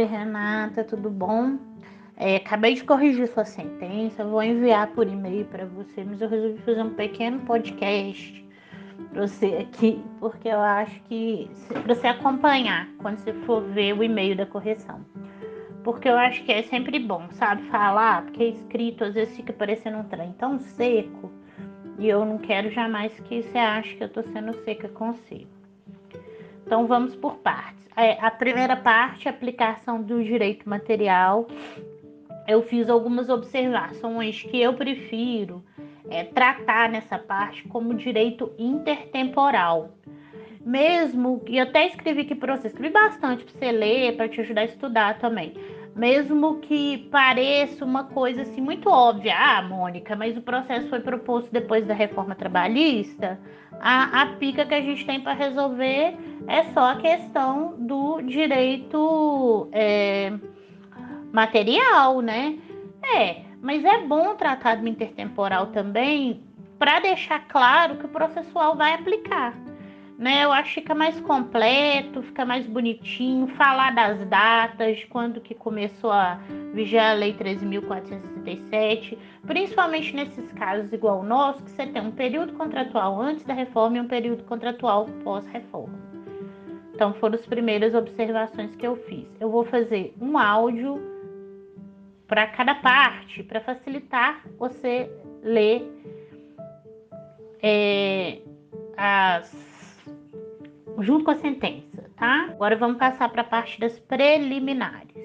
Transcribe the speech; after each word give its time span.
Oi, 0.00 0.06
Renata, 0.06 0.82
tudo 0.82 1.10
bom? 1.10 1.58
É, 2.16 2.36
acabei 2.36 2.72
de 2.72 2.84
corrigir 2.84 3.28
sua 3.28 3.44
sentença, 3.44 4.24
vou 4.24 4.42
enviar 4.42 4.86
por 4.94 5.06
e-mail 5.06 5.44
para 5.44 5.66
você, 5.66 6.02
mas 6.02 6.22
eu 6.22 6.28
resolvi 6.30 6.56
fazer 6.62 6.82
um 6.82 6.94
pequeno 6.94 7.40
podcast 7.40 8.48
para 9.12 9.26
você 9.26 9.58
aqui, 9.60 10.02
porque 10.18 10.48
eu 10.48 10.58
acho 10.58 11.02
que 11.02 11.50
para 11.82 11.94
você 11.94 12.06
acompanhar 12.06 12.88
quando 12.96 13.18
você 13.18 13.34
for 13.44 13.60
ver 13.60 13.92
o 13.92 14.02
e-mail 14.02 14.34
da 14.34 14.46
correção. 14.46 15.04
Porque 15.84 16.08
eu 16.08 16.16
acho 16.16 16.42
que 16.44 16.52
é 16.52 16.62
sempre 16.62 16.98
bom, 16.98 17.28
sabe, 17.32 17.60
falar, 17.64 18.22
porque 18.22 18.44
escrito 18.44 19.04
às 19.04 19.12
vezes 19.12 19.36
fica 19.36 19.52
parecendo 19.52 19.98
um 19.98 20.04
trem 20.04 20.32
tão 20.32 20.58
seco, 20.58 21.30
e 21.98 22.08
eu 22.08 22.24
não 22.24 22.38
quero 22.38 22.70
jamais 22.70 23.12
que 23.20 23.42
você 23.42 23.58
ache 23.58 23.96
que 23.96 24.02
eu 24.04 24.08
estou 24.08 24.22
sendo 24.22 24.54
seca 24.64 24.88
você. 24.88 25.59
Então 26.70 26.86
vamos 26.86 27.16
por 27.16 27.34
partes. 27.38 27.84
É, 27.96 28.12
a 28.24 28.30
primeira 28.30 28.76
parte, 28.76 29.28
aplicação 29.28 30.00
do 30.00 30.22
direito 30.22 30.68
material. 30.68 31.48
Eu 32.46 32.62
fiz 32.62 32.88
algumas 32.88 33.28
observações 33.28 34.40
que 34.44 34.60
eu 34.60 34.74
prefiro 34.74 35.64
é, 36.08 36.22
tratar 36.22 36.88
nessa 36.88 37.18
parte 37.18 37.66
como 37.66 37.92
direito 37.92 38.52
intertemporal. 38.56 39.96
Mesmo, 40.64 41.42
e 41.48 41.58
eu 41.58 41.64
até 41.64 41.88
escrevi 41.88 42.20
aqui 42.20 42.36
para 42.36 42.56
você, 42.56 42.68
escrevi 42.68 42.92
bastante 42.92 43.42
para 43.42 43.52
você 43.52 43.72
ler, 43.72 44.16
para 44.16 44.28
te 44.28 44.40
ajudar 44.40 44.60
a 44.60 44.66
estudar 44.66 45.18
também. 45.18 45.54
Mesmo 45.94 46.60
que 46.60 47.08
pareça 47.10 47.84
uma 47.84 48.04
coisa 48.04 48.42
assim 48.42 48.60
muito 48.60 48.88
óbvia, 48.88 49.34
ah, 49.36 49.62
Mônica, 49.62 50.14
mas 50.14 50.36
o 50.36 50.40
processo 50.40 50.88
foi 50.88 51.00
proposto 51.00 51.50
depois 51.50 51.84
da 51.86 51.94
reforma 51.94 52.34
trabalhista, 52.34 53.38
a, 53.80 54.22
a 54.22 54.26
pica 54.36 54.64
que 54.64 54.74
a 54.74 54.80
gente 54.80 55.04
tem 55.04 55.20
para 55.20 55.32
resolver 55.32 56.16
é 56.46 56.64
só 56.72 56.92
a 56.92 56.96
questão 56.96 57.74
do 57.78 58.20
direito 58.22 59.68
é, 59.72 60.32
material, 61.32 62.20
né? 62.20 62.58
É, 63.02 63.42
mas 63.60 63.84
é 63.84 63.98
bom 64.06 64.34
tratar 64.34 64.76
do 64.76 64.88
intertemporal 64.88 65.68
também 65.68 66.42
para 66.78 67.00
deixar 67.00 67.46
claro 67.48 67.96
que 67.96 68.06
o 68.06 68.08
processual 68.08 68.76
vai 68.76 68.94
aplicar. 68.94 69.54
Né, 70.20 70.44
eu 70.44 70.52
acho 70.52 70.74
que 70.74 70.80
fica 70.82 70.94
mais 70.94 71.18
completo, 71.20 72.22
fica 72.22 72.44
mais 72.44 72.66
bonitinho, 72.66 73.46
falar 73.56 73.94
das 73.94 74.22
datas, 74.26 75.02
quando 75.04 75.40
que 75.40 75.54
começou 75.54 76.12
a 76.12 76.38
vigiar 76.74 77.12
a 77.12 77.14
Lei 77.14 77.32
13.467, 77.32 79.16
principalmente 79.46 80.14
nesses 80.14 80.52
casos 80.52 80.92
igual 80.92 81.20
o 81.20 81.22
nosso, 81.22 81.64
que 81.64 81.70
você 81.70 81.86
tem 81.86 82.02
um 82.02 82.10
período 82.10 82.52
contratual 82.52 83.18
antes 83.18 83.44
da 83.44 83.54
reforma 83.54 83.96
e 83.96 84.00
um 84.00 84.08
período 84.08 84.44
contratual 84.44 85.06
pós-reforma. 85.24 85.98
Então 86.94 87.14
foram 87.14 87.36
as 87.36 87.46
primeiras 87.46 87.94
observações 87.94 88.76
que 88.76 88.86
eu 88.86 88.96
fiz. 88.96 89.26
Eu 89.40 89.50
vou 89.50 89.64
fazer 89.64 90.14
um 90.20 90.36
áudio 90.36 91.00
para 92.28 92.46
cada 92.48 92.74
parte, 92.74 93.42
para 93.42 93.62
facilitar 93.62 94.44
você 94.58 95.10
ler 95.42 95.90
é, 97.62 98.42
as, 98.98 99.69
junto 101.02 101.24
com 101.24 101.30
a 101.30 101.38
sentença, 101.38 102.10
tá? 102.16 102.48
Agora 102.50 102.76
vamos 102.76 102.98
passar 102.98 103.28
para 103.28 103.42
a 103.42 103.44
parte 103.44 103.78
das 103.80 103.98
preliminares. 103.98 105.24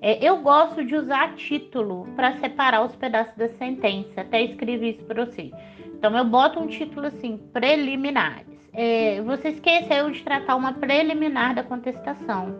É, 0.00 0.22
eu 0.22 0.38
gosto 0.38 0.84
de 0.84 0.94
usar 0.94 1.34
título 1.34 2.06
para 2.14 2.36
separar 2.38 2.84
os 2.84 2.94
pedaços 2.94 3.34
da 3.36 3.48
sentença. 3.50 4.20
Até 4.20 4.42
escrevi 4.42 4.90
isso 4.90 5.04
para 5.04 5.24
você. 5.24 5.50
Então 5.96 6.16
eu 6.16 6.24
boto 6.24 6.60
um 6.60 6.66
título 6.66 7.06
assim, 7.06 7.38
preliminares. 7.52 8.46
É, 8.72 9.22
você 9.22 9.48
esqueceu 9.48 10.10
de 10.10 10.22
tratar 10.22 10.56
uma 10.56 10.72
preliminar 10.72 11.54
da 11.54 11.62
contestação 11.62 12.54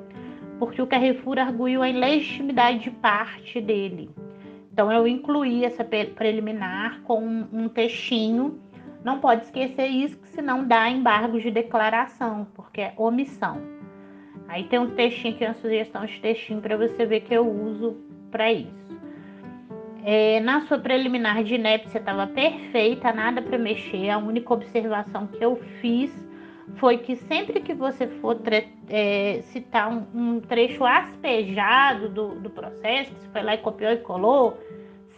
porque 0.59 0.81
o 0.81 0.87
Carrefour 0.87 1.39
arguiu 1.39 1.83
a 1.83 1.89
ilegitimidade 1.89 2.79
de 2.81 2.91
parte 2.91 3.61
dele. 3.61 4.11
Então 4.73 4.91
eu 4.91 5.07
incluí 5.07 5.65
essa 5.65 5.85
preliminar 5.85 7.01
com 7.03 7.21
um, 7.53 7.69
textinho. 7.69 8.59
Não 9.05 9.21
pode 9.21 9.45
esquecer 9.45 9.87
isso, 9.87 10.19
senão 10.25 10.67
dá 10.67 10.89
embargo 10.89 11.39
de 11.39 11.51
declaração, 11.51 12.47
porque 12.55 12.81
é 12.81 12.95
omissão. 12.97 13.61
Aí 14.49 14.65
tem 14.65 14.79
um 14.79 14.91
textinho 14.91 15.35
aqui, 15.35 15.45
uma 15.45 15.55
sugestão 15.55 16.07
de 16.07 16.19
textinho 16.21 16.61
para 16.61 16.77
você 16.77 17.05
ver 17.05 17.21
que 17.21 17.35
eu 17.35 17.47
uso 17.47 17.97
para 18.31 18.51
isso. 18.51 18.99
É, 20.03 20.41
na 20.41 20.63
sua 20.63 20.79
preliminar 20.79 21.43
de 21.45 21.55
inépcia 21.55 21.99
estava 21.99 22.27
perfeita, 22.27 23.13
nada 23.13 23.41
para 23.41 23.59
mexer. 23.59 24.11
A 24.11 24.19
única 24.19 24.53
observação 24.53 25.27
que 25.27 25.43
eu 25.43 25.57
fiz 25.81 26.13
foi 26.77 26.99
que 26.99 27.17
sempre 27.17 27.61
que 27.61 27.75
você 27.75 28.07
for 28.07 28.39
é, 28.89 29.41
citar 29.45 29.91
um, 29.91 30.07
um, 30.15 30.41
trecho 30.41 30.85
aspejado 30.85 32.09
do, 32.09 32.35
do 32.37 32.51
processo, 32.51 33.15
que 33.15 33.21
você 33.21 33.29
foi 33.29 33.43
lá 33.43 33.55
e 33.55 33.59
copiou 33.59 33.93
e 33.93 33.99
colou, 33.99 34.59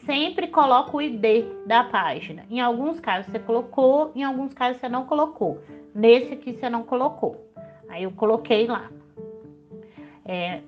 sempre 0.06 0.46
coloca 0.46 0.96
o 0.96 1.02
ID 1.02 1.44
da 1.66 1.84
página. 1.84 2.44
Em 2.48 2.60
alguns 2.60 2.98
casos 3.00 3.30
você 3.30 3.38
colocou, 3.38 4.12
em 4.14 4.22
alguns 4.24 4.54
casos 4.54 4.80
você 4.80 4.88
não 4.88 5.04
colocou. 5.04 5.60
Nesse 5.94 6.32
aqui 6.32 6.54
você 6.54 6.70
não 6.70 6.84
colocou. 6.84 7.44
Aí 7.88 8.04
eu 8.04 8.12
coloquei 8.12 8.66
lá. 8.66 8.88
É, 10.24 10.60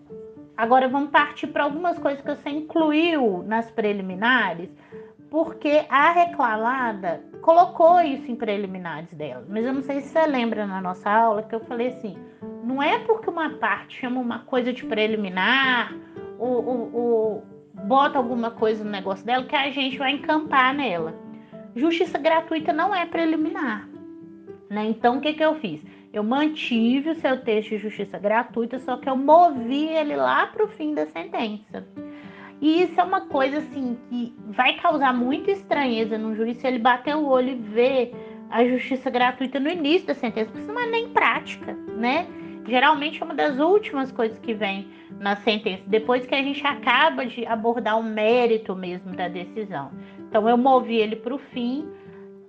agora 0.56 0.88
vamos 0.88 1.10
partir 1.10 1.46
para 1.46 1.64
algumas 1.64 1.98
coisas 1.98 2.20
que 2.20 2.28
você 2.28 2.50
incluiu 2.50 3.42
nas 3.44 3.70
preliminares 3.70 4.68
porque 5.30 5.84
a 5.88 6.10
reclamada 6.10 7.22
colocou 7.42 8.00
isso 8.00 8.30
em 8.30 8.36
preliminares 8.36 9.12
dela. 9.12 9.44
Mas 9.48 9.64
eu 9.64 9.72
não 9.72 9.82
sei 9.82 10.00
se 10.00 10.08
você 10.08 10.26
lembra 10.26 10.66
na 10.66 10.80
nossa 10.80 11.10
aula 11.10 11.42
que 11.42 11.54
eu 11.54 11.60
falei 11.60 11.88
assim: 11.88 12.16
não 12.64 12.82
é 12.82 12.98
porque 13.00 13.28
uma 13.28 13.50
parte 13.50 14.00
chama 14.00 14.20
uma 14.20 14.40
coisa 14.40 14.72
de 14.72 14.84
preliminar 14.84 15.94
ou, 16.38 16.64
ou, 16.64 16.94
ou 16.94 17.57
bota 17.84 18.18
alguma 18.18 18.50
coisa 18.50 18.84
no 18.84 18.90
negócio 18.90 19.24
dela 19.24 19.44
que 19.44 19.56
a 19.56 19.70
gente 19.70 19.98
vai 19.98 20.12
encampar 20.12 20.74
nela. 20.74 21.14
Justiça 21.74 22.18
gratuita 22.18 22.72
não 22.72 22.94
é 22.94 23.06
preliminar. 23.06 23.88
Né? 24.68 24.86
Então, 24.86 25.18
o 25.18 25.20
que, 25.20 25.34
que 25.34 25.44
eu 25.44 25.54
fiz? 25.56 25.82
Eu 26.12 26.22
mantive 26.22 27.10
o 27.10 27.14
seu 27.14 27.42
texto 27.42 27.70
de 27.70 27.78
justiça 27.78 28.18
gratuita, 28.18 28.78
só 28.78 28.96
que 28.96 29.08
eu 29.08 29.16
movi 29.16 29.86
ele 29.88 30.16
lá 30.16 30.46
para 30.46 30.64
o 30.64 30.68
fim 30.68 30.94
da 30.94 31.06
sentença. 31.06 31.86
E 32.60 32.82
isso 32.82 33.00
é 33.00 33.04
uma 33.04 33.22
coisa 33.22 33.58
assim 33.58 33.96
que 34.08 34.34
vai 34.46 34.74
causar 34.74 35.14
muita 35.14 35.50
estranheza 35.50 36.18
no 36.18 36.34
juiz 36.34 36.56
se 36.56 36.66
ele 36.66 36.78
bater 36.78 37.14
o 37.14 37.26
olho 37.26 37.50
e 37.50 37.54
ver 37.54 38.12
a 38.50 38.64
justiça 38.64 39.10
gratuita 39.10 39.60
no 39.60 39.68
início 39.68 40.08
da 40.08 40.14
sentença, 40.14 40.50
porque 40.50 40.62
isso 40.62 40.72
não 40.72 40.80
é 40.80 40.86
nem 40.86 41.08
prática, 41.10 41.74
né? 41.96 42.26
Geralmente 42.68 43.22
é 43.22 43.24
uma 43.24 43.34
das 43.34 43.58
últimas 43.58 44.12
coisas 44.12 44.38
que 44.38 44.52
vem 44.52 44.88
na 45.18 45.36
sentença, 45.36 45.82
depois 45.86 46.26
que 46.26 46.34
a 46.34 46.42
gente 46.42 46.64
acaba 46.66 47.24
de 47.24 47.46
abordar 47.46 47.98
o 47.98 48.02
mérito 48.02 48.76
mesmo 48.76 49.16
da 49.16 49.26
decisão. 49.26 49.90
Então 50.28 50.46
eu 50.48 50.56
movi 50.58 50.96
ele 50.96 51.16
para 51.16 51.34
o 51.34 51.38
fim. 51.38 51.88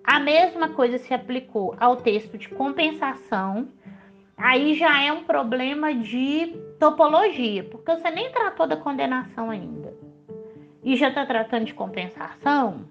A 0.03 0.19
mesma 0.19 0.69
coisa 0.69 0.97
se 0.97 1.13
aplicou 1.13 1.75
ao 1.79 1.95
texto 1.95 2.37
de 2.37 2.49
compensação, 2.49 3.69
aí 4.35 4.73
já 4.73 5.01
é 5.01 5.11
um 5.11 5.23
problema 5.23 5.93
de 5.93 6.47
topologia, 6.79 7.63
porque 7.63 7.95
você 7.95 8.09
nem 8.09 8.31
tratou 8.31 8.67
da 8.67 8.75
condenação 8.75 9.49
ainda. 9.49 9.93
E 10.83 10.95
já 10.95 11.09
está 11.09 11.25
tratando 11.25 11.65
de 11.65 11.73
compensação, 11.73 12.85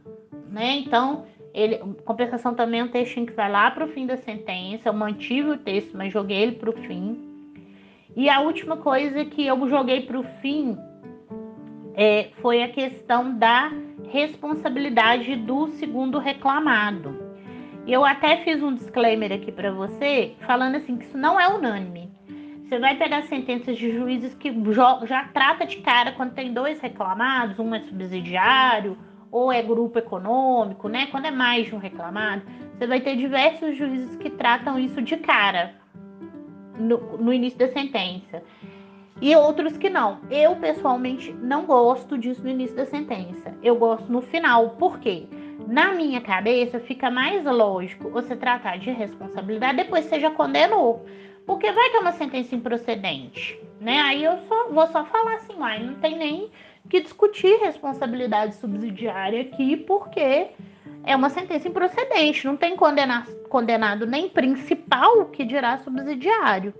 né? 0.48 0.76
Então, 0.76 1.26
ele, 1.54 1.78
compensação 2.04 2.54
também 2.54 2.80
é 2.80 2.84
um 2.84 2.88
textinho 2.88 3.26
que 3.26 3.32
vai 3.32 3.50
lá 3.50 3.70
para 3.70 3.84
o 3.84 3.88
fim 3.88 4.06
da 4.06 4.16
sentença. 4.16 4.88
Eu 4.88 4.92
mantive 4.92 5.50
o 5.50 5.58
texto, 5.58 5.96
mas 5.96 6.12
joguei 6.12 6.38
ele 6.38 6.52
para 6.52 6.70
o 6.70 6.72
fim. 6.72 7.18
E 8.16 8.28
a 8.28 8.40
última 8.40 8.76
coisa 8.76 9.24
que 9.24 9.46
eu 9.46 9.68
joguei 9.68 10.02
para 10.02 10.18
o 10.18 10.24
fim 10.40 10.76
é, 11.94 12.30
foi 12.40 12.62
a 12.62 12.68
questão 12.68 13.36
da 13.36 13.70
responsabilidade 14.10 15.36
do 15.36 15.68
segundo 15.68 16.18
reclamado. 16.18 17.28
Eu 17.86 18.04
até 18.04 18.38
fiz 18.44 18.62
um 18.62 18.74
disclaimer 18.74 19.32
aqui 19.32 19.50
para 19.50 19.72
você, 19.72 20.34
falando 20.46 20.76
assim 20.76 20.96
que 20.96 21.06
isso 21.06 21.16
não 21.16 21.40
é 21.40 21.48
unânime. 21.48 22.10
Você 22.64 22.78
vai 22.78 22.96
pegar 22.96 23.22
sentenças 23.22 23.78
de 23.78 23.90
juízes 23.92 24.34
que 24.34 24.52
já 25.06 25.24
trata 25.32 25.64
de 25.64 25.78
cara 25.78 26.12
quando 26.12 26.34
tem 26.34 26.52
dois 26.52 26.78
reclamados, 26.80 27.58
um 27.58 27.74
é 27.74 27.80
subsidiário 27.80 28.96
ou 29.30 29.52
é 29.52 29.62
grupo 29.62 29.98
econômico, 29.98 30.88
né? 30.88 31.06
Quando 31.10 31.26
é 31.26 31.30
mais 31.30 31.66
de 31.66 31.74
um 31.74 31.78
reclamado, 31.78 32.42
você 32.76 32.86
vai 32.86 33.00
ter 33.00 33.16
diversos 33.16 33.76
juízes 33.76 34.16
que 34.16 34.30
tratam 34.30 34.78
isso 34.78 35.02
de 35.02 35.16
cara 35.16 35.74
no, 36.78 37.18
no 37.18 37.32
início 37.32 37.58
da 37.58 37.68
sentença. 37.68 38.42
E 39.20 39.34
outros 39.34 39.76
que 39.76 39.90
não. 39.90 40.20
Eu, 40.30 40.54
pessoalmente, 40.56 41.32
não 41.32 41.66
gosto 41.66 42.16
disso 42.16 42.42
no 42.42 42.48
início 42.48 42.76
da 42.76 42.86
sentença. 42.86 43.52
Eu 43.62 43.76
gosto 43.76 44.10
no 44.10 44.22
final. 44.22 44.70
Por 44.70 45.00
quê? 45.00 45.26
Na 45.66 45.92
minha 45.92 46.20
cabeça, 46.20 46.78
fica 46.78 47.10
mais 47.10 47.44
lógico 47.44 48.08
você 48.10 48.36
tratar 48.36 48.78
de 48.78 48.90
responsabilidade 48.90 49.78
depois 49.78 50.04
que 50.04 50.10
você 50.10 50.20
já 50.20 50.30
condenou. 50.30 51.04
Porque 51.44 51.70
vai 51.72 51.94
é 51.94 51.98
uma 51.98 52.12
sentença 52.12 52.54
improcedente, 52.54 53.58
né? 53.80 54.00
Aí 54.02 54.22
eu 54.22 54.38
só 54.46 54.68
vou 54.68 54.86
só 54.86 55.04
falar 55.06 55.36
assim, 55.36 55.54
mas 55.58 55.84
não 55.84 55.94
tem 55.94 56.16
nem 56.16 56.50
que 56.88 57.00
discutir 57.00 57.58
responsabilidade 57.60 58.54
subsidiária 58.56 59.42
aqui, 59.42 59.76
porque 59.76 60.48
é 61.04 61.14
uma 61.14 61.30
sentença 61.30 61.68
improcedente, 61.68 62.46
não 62.46 62.56
tem 62.56 62.76
condena, 62.76 63.26
condenado 63.48 64.06
nem 64.06 64.28
principal 64.28 65.26
que 65.26 65.44
dirá 65.44 65.78
subsidiário. 65.78 66.74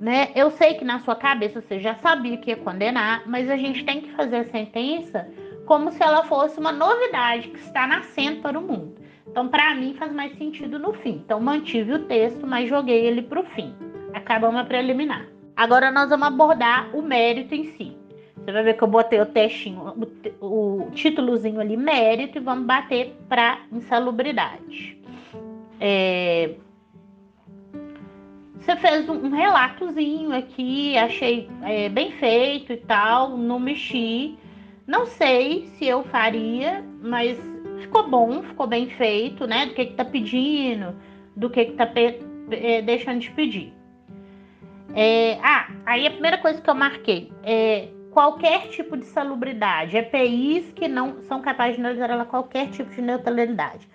Né? 0.00 0.30
Eu 0.34 0.50
sei 0.50 0.74
que 0.74 0.84
na 0.84 1.00
sua 1.00 1.16
cabeça 1.16 1.60
você 1.60 1.80
já 1.80 1.94
sabia 1.96 2.36
que 2.36 2.50
ia 2.50 2.56
condenar, 2.56 3.22
mas 3.26 3.50
a 3.50 3.56
gente 3.56 3.84
tem 3.84 4.00
que 4.00 4.12
fazer 4.12 4.36
a 4.36 4.50
sentença 4.50 5.28
como 5.66 5.90
se 5.90 6.02
ela 6.02 6.24
fosse 6.24 6.58
uma 6.58 6.72
novidade 6.72 7.48
que 7.48 7.58
está 7.58 7.86
nascendo 7.86 8.40
para 8.40 8.58
o 8.58 8.62
mundo. 8.62 8.96
Então, 9.26 9.48
para 9.48 9.74
mim, 9.74 9.94
faz 9.94 10.12
mais 10.12 10.36
sentido 10.38 10.78
no 10.78 10.94
fim. 10.94 11.20
Então, 11.24 11.38
mantive 11.40 11.92
o 11.92 12.04
texto, 12.06 12.46
mas 12.46 12.68
joguei 12.68 13.06
ele 13.06 13.22
para 13.22 13.40
o 13.40 13.44
fim. 13.44 13.74
Acabamos 14.14 14.58
a 14.58 14.64
preliminar. 14.64 15.26
Agora, 15.54 15.90
nós 15.90 16.08
vamos 16.08 16.28
abordar 16.28 16.88
o 16.96 17.02
mérito 17.02 17.54
em 17.54 17.72
si. 17.76 17.97
Você 18.48 18.52
vai 18.52 18.62
ver 18.62 18.78
que 18.78 18.82
eu 18.82 18.88
botei 18.88 19.20
o 19.20 19.26
textinho, 19.26 19.92
o, 20.40 20.84
o 20.86 20.90
títulozinho 20.92 21.60
ali, 21.60 21.76
mérito, 21.76 22.38
e 22.38 22.40
vamos 22.40 22.64
bater 22.64 23.14
para 23.28 23.60
insalubridade. 23.70 24.98
É, 25.78 26.54
você 28.58 28.74
fez 28.76 29.06
um, 29.06 29.26
um 29.26 29.30
relatozinho 29.32 30.34
aqui, 30.34 30.96
achei 30.96 31.46
é, 31.62 31.90
bem 31.90 32.10
feito 32.12 32.72
e 32.72 32.78
tal, 32.78 33.36
não 33.36 33.60
mexi. 33.60 34.38
Não 34.86 35.04
sei 35.04 35.66
se 35.76 35.86
eu 35.86 36.02
faria, 36.04 36.82
mas 37.02 37.38
ficou 37.80 38.08
bom, 38.08 38.42
ficou 38.42 38.66
bem 38.66 38.88
feito, 38.88 39.46
né? 39.46 39.66
Do 39.66 39.74
que 39.74 39.84
que 39.84 39.92
tá 39.92 40.06
pedindo, 40.06 40.96
do 41.36 41.50
que 41.50 41.66
que 41.66 41.72
tá 41.72 41.86
é, 42.50 42.80
deixando 42.80 43.20
de 43.20 43.30
pedir. 43.30 43.74
É, 44.94 45.38
ah, 45.42 45.68
aí 45.84 46.06
a 46.06 46.10
primeira 46.10 46.38
coisa 46.38 46.62
que 46.62 46.70
eu 46.70 46.74
marquei 46.74 47.30
é 47.42 47.88
qualquer 48.18 48.66
tipo 48.70 48.96
de 48.96 49.04
salubridade, 49.04 49.96
EPIs 49.96 50.72
que 50.72 50.88
não 50.88 51.22
são 51.22 51.40
capazes 51.40 51.76
de 51.76 51.82
neutralizar 51.82 52.26
qualquer 52.26 52.68
tipo 52.68 52.92
de 52.92 53.00
neutralidade. 53.00 53.88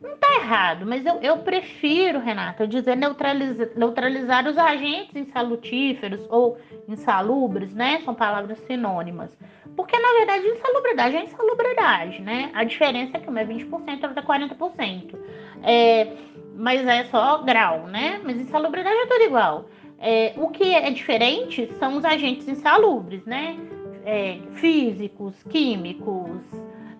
Não 0.00 0.16
tá 0.18 0.36
errado, 0.36 0.86
mas 0.86 1.04
eu, 1.04 1.16
eu 1.16 1.38
prefiro, 1.38 2.20
Renata, 2.20 2.64
dizer 2.64 2.96
neutralizar, 2.96 3.70
neutralizar 3.74 4.46
os 4.46 4.56
agentes 4.56 5.16
insalutíferos 5.16 6.24
ou 6.30 6.56
insalubres, 6.86 7.74
né? 7.74 8.00
São 8.04 8.14
palavras 8.14 8.56
sinônimas. 8.68 9.36
Porque, 9.74 9.98
na 9.98 10.12
verdade, 10.12 10.46
insalubridade 10.46 11.16
é 11.16 11.24
insalubridade, 11.24 12.22
né? 12.22 12.52
A 12.54 12.62
diferença 12.62 13.16
é 13.16 13.20
que 13.20 13.28
uma 13.28 13.40
é 13.40 13.44
20% 13.44 13.64
e 13.64 14.06
outra 14.06 14.20
é 14.20 14.22
40%. 14.22 15.18
É, 15.64 16.12
mas 16.54 16.86
é 16.86 17.02
só 17.06 17.38
grau, 17.38 17.88
né? 17.88 18.20
Mas 18.22 18.36
insalubridade 18.36 18.96
é 18.96 19.06
tudo 19.06 19.24
igual. 19.24 19.68
É, 19.98 20.34
o 20.36 20.48
que 20.48 20.74
é 20.74 20.90
diferente 20.90 21.70
são 21.78 21.96
os 21.96 22.04
agentes 22.04 22.46
insalubres, 22.48 23.24
né? 23.24 23.56
É, 24.04 24.38
físicos, 24.54 25.34
químicos, 25.44 26.40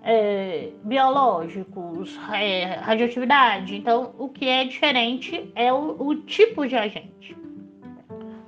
é, 0.02 0.70
biológicos, 0.82 2.18
é, 2.32 2.64
radioatividade. 2.80 3.76
Então, 3.76 4.14
o 4.18 4.28
que 4.28 4.48
é 4.48 4.64
diferente 4.64 5.50
é 5.54 5.72
o, 5.72 5.96
o, 5.98 6.14
tipo 6.22 6.66
de 6.66 6.74
agente. 6.76 7.36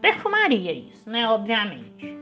Perfumaria, 0.00 0.72
isso, 0.72 1.08
né? 1.08 1.28
Obviamente. 1.28 2.16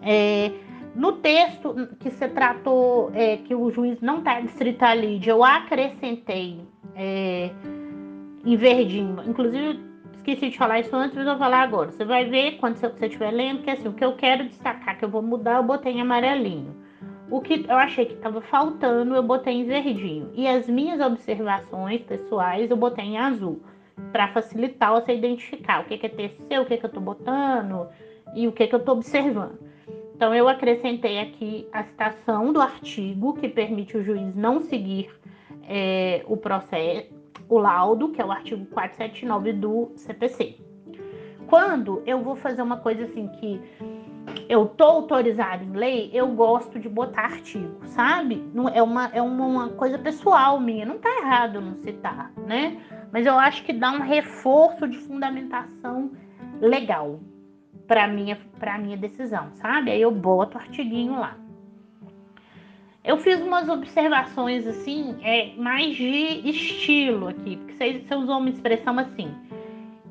É, 0.00 0.50
no 0.94 1.12
texto 1.12 1.74
que 2.00 2.10
você 2.10 2.28
tratou, 2.28 3.10
é, 3.14 3.36
que 3.36 3.54
o 3.54 3.70
juiz 3.70 4.00
não 4.00 4.18
está 4.18 4.40
distrito 4.40 4.82
ali, 4.82 5.20
eu 5.24 5.44
acrescentei 5.44 6.60
em 8.44 8.56
verdinho. 8.56 9.16
Inclusive, 9.26 9.91
esqueci 10.22 10.50
de 10.50 10.58
falar 10.58 10.80
isso 10.80 10.94
antes, 10.94 11.16
mas 11.16 11.26
vou 11.26 11.36
falar 11.36 11.62
agora. 11.62 11.90
Você 11.90 12.04
vai 12.04 12.24
ver 12.24 12.52
quando 12.58 12.76
você 12.76 13.06
estiver 13.06 13.30
lendo 13.30 13.62
que 13.62 13.70
assim, 13.70 13.88
o 13.88 13.92
que 13.92 14.04
eu 14.04 14.14
quero 14.14 14.48
destacar, 14.48 14.98
que 14.98 15.04
eu 15.04 15.08
vou 15.08 15.22
mudar, 15.22 15.56
eu 15.56 15.62
botei 15.62 15.92
em 15.92 16.00
amarelinho. 16.00 16.74
O 17.30 17.40
que 17.40 17.64
eu 17.68 17.76
achei 17.76 18.06
que 18.06 18.14
estava 18.14 18.40
faltando, 18.40 19.14
eu 19.14 19.22
botei 19.22 19.54
em 19.54 19.64
verdinho. 19.64 20.30
E 20.34 20.46
as 20.46 20.68
minhas 20.68 21.00
observações 21.00 22.02
pessoais, 22.02 22.70
eu 22.70 22.76
botei 22.76 23.04
em 23.04 23.18
azul. 23.18 23.60
Para 24.12 24.28
facilitar 24.28 24.92
você 24.92 25.14
identificar 25.14 25.80
o 25.80 25.84
que, 25.84 25.98
que 25.98 26.06
é 26.06 26.08
TC, 26.08 26.58
o 26.58 26.66
que, 26.66 26.76
que 26.76 26.84
eu 26.84 26.88
estou 26.88 27.02
botando 27.02 27.88
e 28.34 28.46
o 28.46 28.52
que, 28.52 28.66
que 28.66 28.74
eu 28.74 28.78
estou 28.78 28.96
observando. 28.96 29.58
Então, 30.14 30.34
eu 30.34 30.48
acrescentei 30.48 31.18
aqui 31.18 31.66
a 31.72 31.82
citação 31.82 32.52
do 32.52 32.60
artigo 32.60 33.34
que 33.34 33.48
permite 33.48 33.96
o 33.96 34.04
juiz 34.04 34.34
não 34.36 34.60
seguir 34.60 35.10
é, 35.68 36.22
o 36.26 36.36
processo, 36.36 37.21
o 37.54 37.58
laudo, 37.58 38.08
que 38.10 38.20
é 38.20 38.24
o 38.24 38.32
artigo 38.32 38.64
479 38.66 39.52
do 39.52 39.92
CPC. 39.96 40.56
Quando 41.46 42.02
eu 42.06 42.22
vou 42.22 42.36
fazer 42.36 42.62
uma 42.62 42.78
coisa 42.78 43.04
assim 43.04 43.28
que 43.28 43.60
eu 44.48 44.66
tô 44.66 44.84
autorizado 44.84 45.64
em 45.64 45.72
lei, 45.72 46.10
eu 46.12 46.28
gosto 46.28 46.78
de 46.78 46.88
botar 46.88 47.24
artigo, 47.24 47.78
sabe? 47.86 48.42
É 48.72 48.82
uma, 48.82 49.06
é 49.08 49.20
uma, 49.20 49.44
uma, 49.44 49.68
coisa 49.70 49.98
pessoal 49.98 50.60
minha, 50.60 50.86
não 50.86 50.98
tá 50.98 51.10
errado 51.18 51.60
não 51.60 51.74
citar, 51.82 52.32
né? 52.46 52.80
Mas 53.12 53.26
eu 53.26 53.38
acho 53.38 53.64
que 53.64 53.72
dá 53.72 53.90
um 53.90 54.00
reforço 54.00 54.88
de 54.88 54.96
fundamentação 54.96 56.12
legal 56.60 57.20
para 57.86 58.06
minha 58.06 58.38
para 58.58 58.78
minha 58.78 58.96
decisão, 58.96 59.50
sabe? 59.54 59.90
Aí 59.90 60.00
eu 60.00 60.10
boto 60.10 60.56
o 60.56 60.60
artiguinho 60.60 61.18
lá. 61.18 61.36
Eu 63.04 63.16
fiz 63.18 63.40
umas 63.40 63.68
observações 63.68 64.66
assim, 64.66 65.16
é 65.22 65.54
mais 65.56 65.96
de 65.96 66.48
estilo 66.48 67.28
aqui, 67.28 67.56
porque 67.56 67.72
você, 67.72 68.00
você 68.00 68.14
usou 68.14 68.38
uma 68.38 68.48
expressão 68.48 68.98
assim 68.98 69.34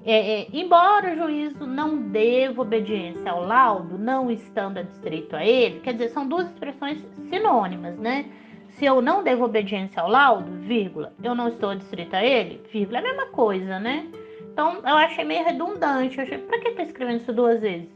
é, 0.03 0.41
é, 0.41 0.47
embora 0.51 1.13
o 1.13 1.15
juízo 1.15 1.67
não 1.67 2.09
deva 2.09 2.61
obediência 2.61 3.31
ao 3.31 3.45
laudo, 3.45 3.99
não 3.99 4.31
estando 4.31 4.79
adstrito 4.79 5.35
a 5.35 5.45
ele, 5.45 5.79
quer 5.81 5.93
dizer, 5.93 6.09
são 6.09 6.27
duas 6.27 6.47
expressões 6.47 7.05
sinônimas, 7.29 7.97
né? 7.99 8.25
Se 8.69 8.85
eu 8.85 8.99
não 8.99 9.23
devo 9.23 9.45
obediência 9.45 10.01
ao 10.01 10.09
laudo, 10.09 10.51
vírgula, 10.61 11.13
eu 11.23 11.35
não 11.35 11.49
estou 11.49 11.69
adstrito 11.69 12.15
a 12.15 12.23
ele, 12.23 12.63
vírgula, 12.71 12.97
é 12.97 13.01
a 13.01 13.03
mesma 13.03 13.27
coisa, 13.27 13.79
né? 13.79 14.07
Então 14.51 14.77
eu 14.77 14.97
achei 14.97 15.23
meio 15.23 15.45
redundante, 15.45 16.17
eu 16.17 16.23
achei, 16.23 16.37
pra 16.39 16.59
que 16.59 16.71
tá 16.71 16.83
escrevendo 16.83 17.21
isso 17.21 17.31
duas 17.31 17.61
vezes? 17.61 17.89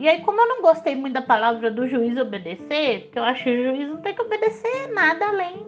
E 0.00 0.08
aí, 0.08 0.22
como 0.22 0.40
eu 0.40 0.48
não 0.48 0.62
gostei 0.62 0.96
muito 0.96 1.12
da 1.12 1.22
palavra 1.22 1.70
do 1.70 1.86
juiz 1.86 2.16
obedecer, 2.16 3.02
porque 3.02 3.18
eu 3.18 3.22
acho 3.22 3.44
que 3.44 3.50
o 3.50 3.64
juiz 3.64 3.86
não 3.86 3.98
tem 3.98 4.14
que 4.14 4.22
obedecer 4.22 4.88
nada 4.94 5.26
além 5.26 5.66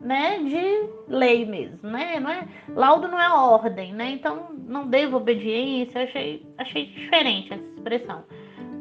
né, 0.00 0.38
de 0.38 0.88
lei 1.08 1.44
mesmo, 1.44 1.90
né? 1.90 2.20
Não 2.20 2.30
é, 2.30 2.46
laudo 2.68 3.08
não 3.08 3.20
é 3.20 3.28
ordem, 3.28 3.92
né? 3.92 4.12
Então 4.12 4.50
não 4.68 4.86
devo 4.86 5.16
obediência. 5.16 6.04
Achei, 6.04 6.46
achei 6.56 6.86
diferente 6.86 7.52
essa 7.52 7.64
expressão. 7.74 8.24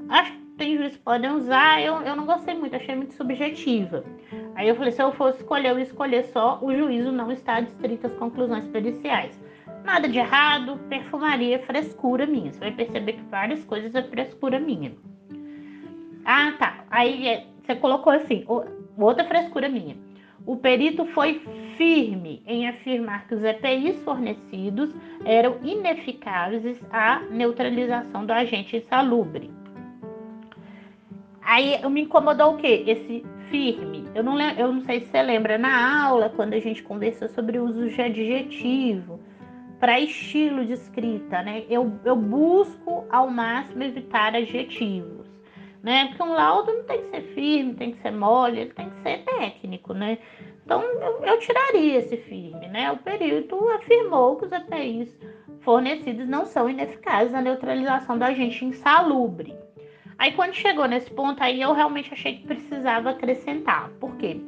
Acho 0.08 0.32
que 0.34 0.46
tem 0.56 0.78
juízes 0.78 0.98
que 0.98 1.04
podem 1.04 1.32
usar, 1.32 1.82
eu, 1.82 1.96
eu 2.04 2.16
não 2.16 2.28
gostei 2.28 2.54
muito, 2.54 2.76
achei 2.76 2.96
muito 2.96 3.16
subjetiva. 3.16 4.06
Aí 4.54 4.70
eu 4.70 4.76
falei, 4.76 4.92
se 4.92 5.02
eu 5.02 5.12
fosse 5.14 5.40
escolher, 5.40 5.72
eu 5.72 5.80
escolher 5.80 6.26
só 6.26 6.60
o 6.62 6.72
juízo 6.74 7.12
não 7.12 7.32
está 7.32 7.60
distrito 7.60 8.06
às 8.06 8.14
conclusões 8.14 8.68
periciais. 8.68 9.36
Nada 9.86 10.10
de 10.10 10.18
errado, 10.18 10.80
perfumaria, 10.90 11.60
frescura 11.60 12.26
minha. 12.26 12.52
Você 12.52 12.60
vai 12.60 12.72
perceber 12.72 13.14
que 13.14 13.24
várias 13.30 13.64
coisas 13.66 13.94
é 13.94 14.02
frescura 14.02 14.60
minha. 14.60 14.92
Ah, 16.26 16.54
tá. 16.58 16.86
Aí 16.90 17.28
é, 17.28 17.46
você 17.62 17.76
colocou 17.76 18.12
assim, 18.12 18.44
outra 18.98 19.24
frescura 19.26 19.70
minha. 19.70 19.96
O 20.44 20.58
perito 20.58 21.06
foi 21.06 21.40
firme 21.78 22.42
em 22.48 22.68
afirmar 22.68 23.28
que 23.28 23.36
os 23.36 23.44
EPIs 23.44 24.02
fornecidos 24.02 24.90
eram 25.24 25.60
ineficazes 25.64 26.82
à 26.92 27.20
neutralização 27.30 28.26
do 28.26 28.34
agente 28.34 28.78
insalubre. 28.78 29.52
Aí 31.44 31.78
me 31.90 32.02
incomodou 32.02 32.56
o 32.56 32.58
quê? 32.58 32.84
Esse 32.88 33.24
firme. 33.52 34.04
Eu 34.16 34.24
não, 34.24 34.40
eu 34.42 34.74
não 34.74 34.82
sei 34.82 35.02
se 35.02 35.12
você 35.12 35.22
lembra 35.22 35.60
na 35.60 36.06
aula, 36.08 36.30
quando 36.36 36.56
a 36.56 36.60
gente 36.60 36.82
conversou 36.82 37.30
sobre 37.30 37.60
o 37.60 37.66
uso 37.66 37.88
de 37.88 38.02
adjetivo 38.02 39.15
para 39.80 40.00
estilo 40.00 40.66
de 40.66 40.74
escrita, 40.74 41.42
né? 41.42 41.64
Eu, 41.70 42.00
eu 42.04 42.16
busco 42.16 43.06
ao 43.10 43.30
máximo 43.30 43.84
evitar 43.84 44.36
adjetivos 44.36 45.26
né? 45.86 46.08
Porque 46.08 46.24
um 46.24 46.34
laudo 46.34 46.74
não 46.74 46.84
tem 46.84 47.00
que 47.04 47.10
ser 47.10 47.22
firme, 47.36 47.76
tem 47.76 47.92
que 47.92 48.02
ser 48.02 48.10
mole, 48.10 48.60
ele 48.60 48.74
tem 48.74 48.90
que 48.90 49.00
ser 49.04 49.24
técnico, 49.24 49.94
né? 49.94 50.18
Então 50.66 50.82
eu, 50.82 51.24
eu 51.24 51.38
tiraria 51.38 52.00
esse 52.00 52.18
firme, 52.18 52.68
né? 52.70 52.92
O 52.92 52.98
perito 52.98 53.56
afirmou 53.70 54.36
que 54.36 54.46
os 54.46 54.52
EPIs 54.52 55.16
fornecidos 55.62 56.28
não 56.28 56.44
são 56.48 56.68
ineficazes 56.68 57.32
na 57.32 57.40
neutralização 57.40 58.18
do 58.18 58.24
agente 58.24 58.66
insalubre. 58.66 59.56
Aí 60.18 60.32
quando 60.32 60.56
chegou 60.56 60.88
nesse 60.88 61.12
ponto 61.12 61.44
aí 61.44 61.62
eu 61.62 61.72
realmente 61.72 62.12
achei 62.12 62.38
que 62.38 62.48
precisava 62.48 63.12
acrescentar. 63.12 63.92
Por 64.00 64.16
quê? 64.18 64.42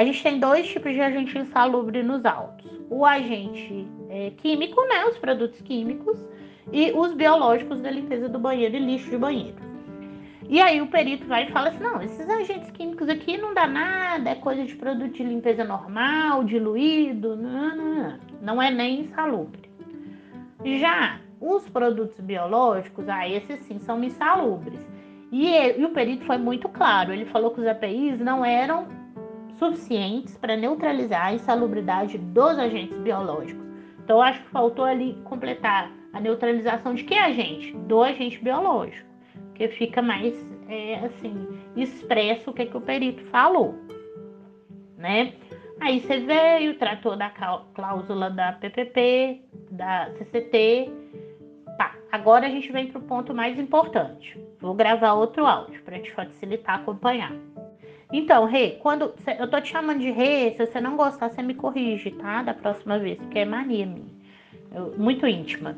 A 0.00 0.04
gente 0.06 0.22
tem 0.22 0.40
dois 0.40 0.66
tipos 0.66 0.94
de 0.94 1.00
agente 1.02 1.36
insalubre 1.36 2.02
nos 2.02 2.24
autos. 2.24 2.64
O 2.88 3.04
agente 3.04 3.86
é, 4.08 4.30
químico, 4.38 4.80
né? 4.86 5.04
Os 5.04 5.18
produtos 5.18 5.60
químicos 5.60 6.18
e 6.72 6.90
os 6.92 7.12
biológicos 7.12 7.78
da 7.82 7.90
limpeza 7.90 8.26
do 8.26 8.38
banheiro 8.38 8.76
e 8.76 8.78
lixo 8.78 9.10
de 9.10 9.18
banheiro. 9.18 9.58
E 10.48 10.58
aí 10.58 10.80
o 10.80 10.86
perito 10.86 11.26
vai 11.26 11.44
e 11.44 11.52
fala 11.52 11.68
assim: 11.68 11.82
não, 11.82 12.00
esses 12.00 12.26
agentes 12.30 12.70
químicos 12.70 13.10
aqui 13.10 13.36
não 13.36 13.52
dá 13.52 13.66
nada, 13.66 14.30
é 14.30 14.34
coisa 14.36 14.64
de 14.64 14.74
produto 14.74 15.12
de 15.12 15.22
limpeza 15.22 15.64
normal, 15.64 16.44
diluído, 16.44 17.36
não, 17.36 17.76
não, 17.76 18.18
não 18.40 18.62
é 18.62 18.70
nem 18.70 19.00
insalubre. 19.00 19.68
Já 20.64 21.20
os 21.38 21.68
produtos 21.68 22.18
biológicos, 22.20 23.06
ah, 23.06 23.28
esses 23.28 23.60
sim 23.66 23.78
são 23.80 24.02
insalubres. 24.02 24.80
E, 25.30 25.46
ele, 25.46 25.82
e 25.82 25.84
o 25.84 25.90
perito 25.90 26.24
foi 26.24 26.38
muito 26.38 26.70
claro, 26.70 27.12
ele 27.12 27.26
falou 27.26 27.50
que 27.50 27.60
os 27.60 27.66
APIs 27.66 28.18
não 28.18 28.42
eram 28.42 28.99
suficientes 29.60 30.36
para 30.38 30.56
neutralizar 30.56 31.26
a 31.26 31.34
insalubridade 31.34 32.18
dos 32.18 32.58
agentes 32.58 32.98
biológicos. 32.98 33.64
Então, 34.02 34.20
acho 34.20 34.42
que 34.42 34.48
faltou 34.48 34.86
ali 34.86 35.14
completar 35.24 35.92
a 36.12 36.20
neutralização 36.20 36.94
de 36.94 37.04
que 37.04 37.14
agente? 37.14 37.76
Do 37.86 38.02
agente 38.02 38.42
biológico, 38.42 39.08
que 39.54 39.68
fica 39.68 40.02
mais, 40.02 40.34
é, 40.68 40.96
assim, 41.04 41.46
expresso 41.76 42.50
o 42.50 42.54
que, 42.54 42.66
que 42.66 42.76
o 42.76 42.80
perito 42.80 43.22
falou, 43.26 43.78
né? 44.96 45.34
Aí 45.80 46.00
você 46.00 46.18
veio, 46.18 46.76
tratou 46.78 47.16
da 47.16 47.30
cláusula 47.74 48.30
da 48.30 48.52
PPP, 48.52 49.42
da 49.70 50.10
CCT. 50.18 50.92
Tá, 51.78 51.94
agora 52.12 52.46
a 52.46 52.50
gente 52.50 52.70
vem 52.70 52.88
para 52.88 52.98
o 52.98 53.02
ponto 53.02 53.34
mais 53.34 53.58
importante. 53.58 54.38
Vou 54.60 54.74
gravar 54.74 55.14
outro 55.14 55.46
áudio 55.46 55.82
para 55.82 55.98
te 55.98 56.12
facilitar 56.12 56.80
acompanhar. 56.80 57.32
Então, 58.12 58.44
Rê, 58.44 58.70
quando 58.80 59.14
eu 59.38 59.48
tô 59.48 59.60
te 59.60 59.70
chamando 59.70 60.00
de 60.00 60.10
Rê, 60.10 60.52
se 60.52 60.66
você 60.66 60.80
não 60.80 60.96
gostar, 60.96 61.30
você 61.30 61.42
me 61.42 61.54
corrige, 61.54 62.10
tá? 62.12 62.42
Da 62.42 62.54
próxima 62.54 62.98
vez, 62.98 63.18
porque 63.18 63.38
é 63.38 63.44
mania 63.44 63.86
minha. 63.86 64.20
Eu, 64.74 64.94
muito 64.98 65.26
íntima. 65.26 65.76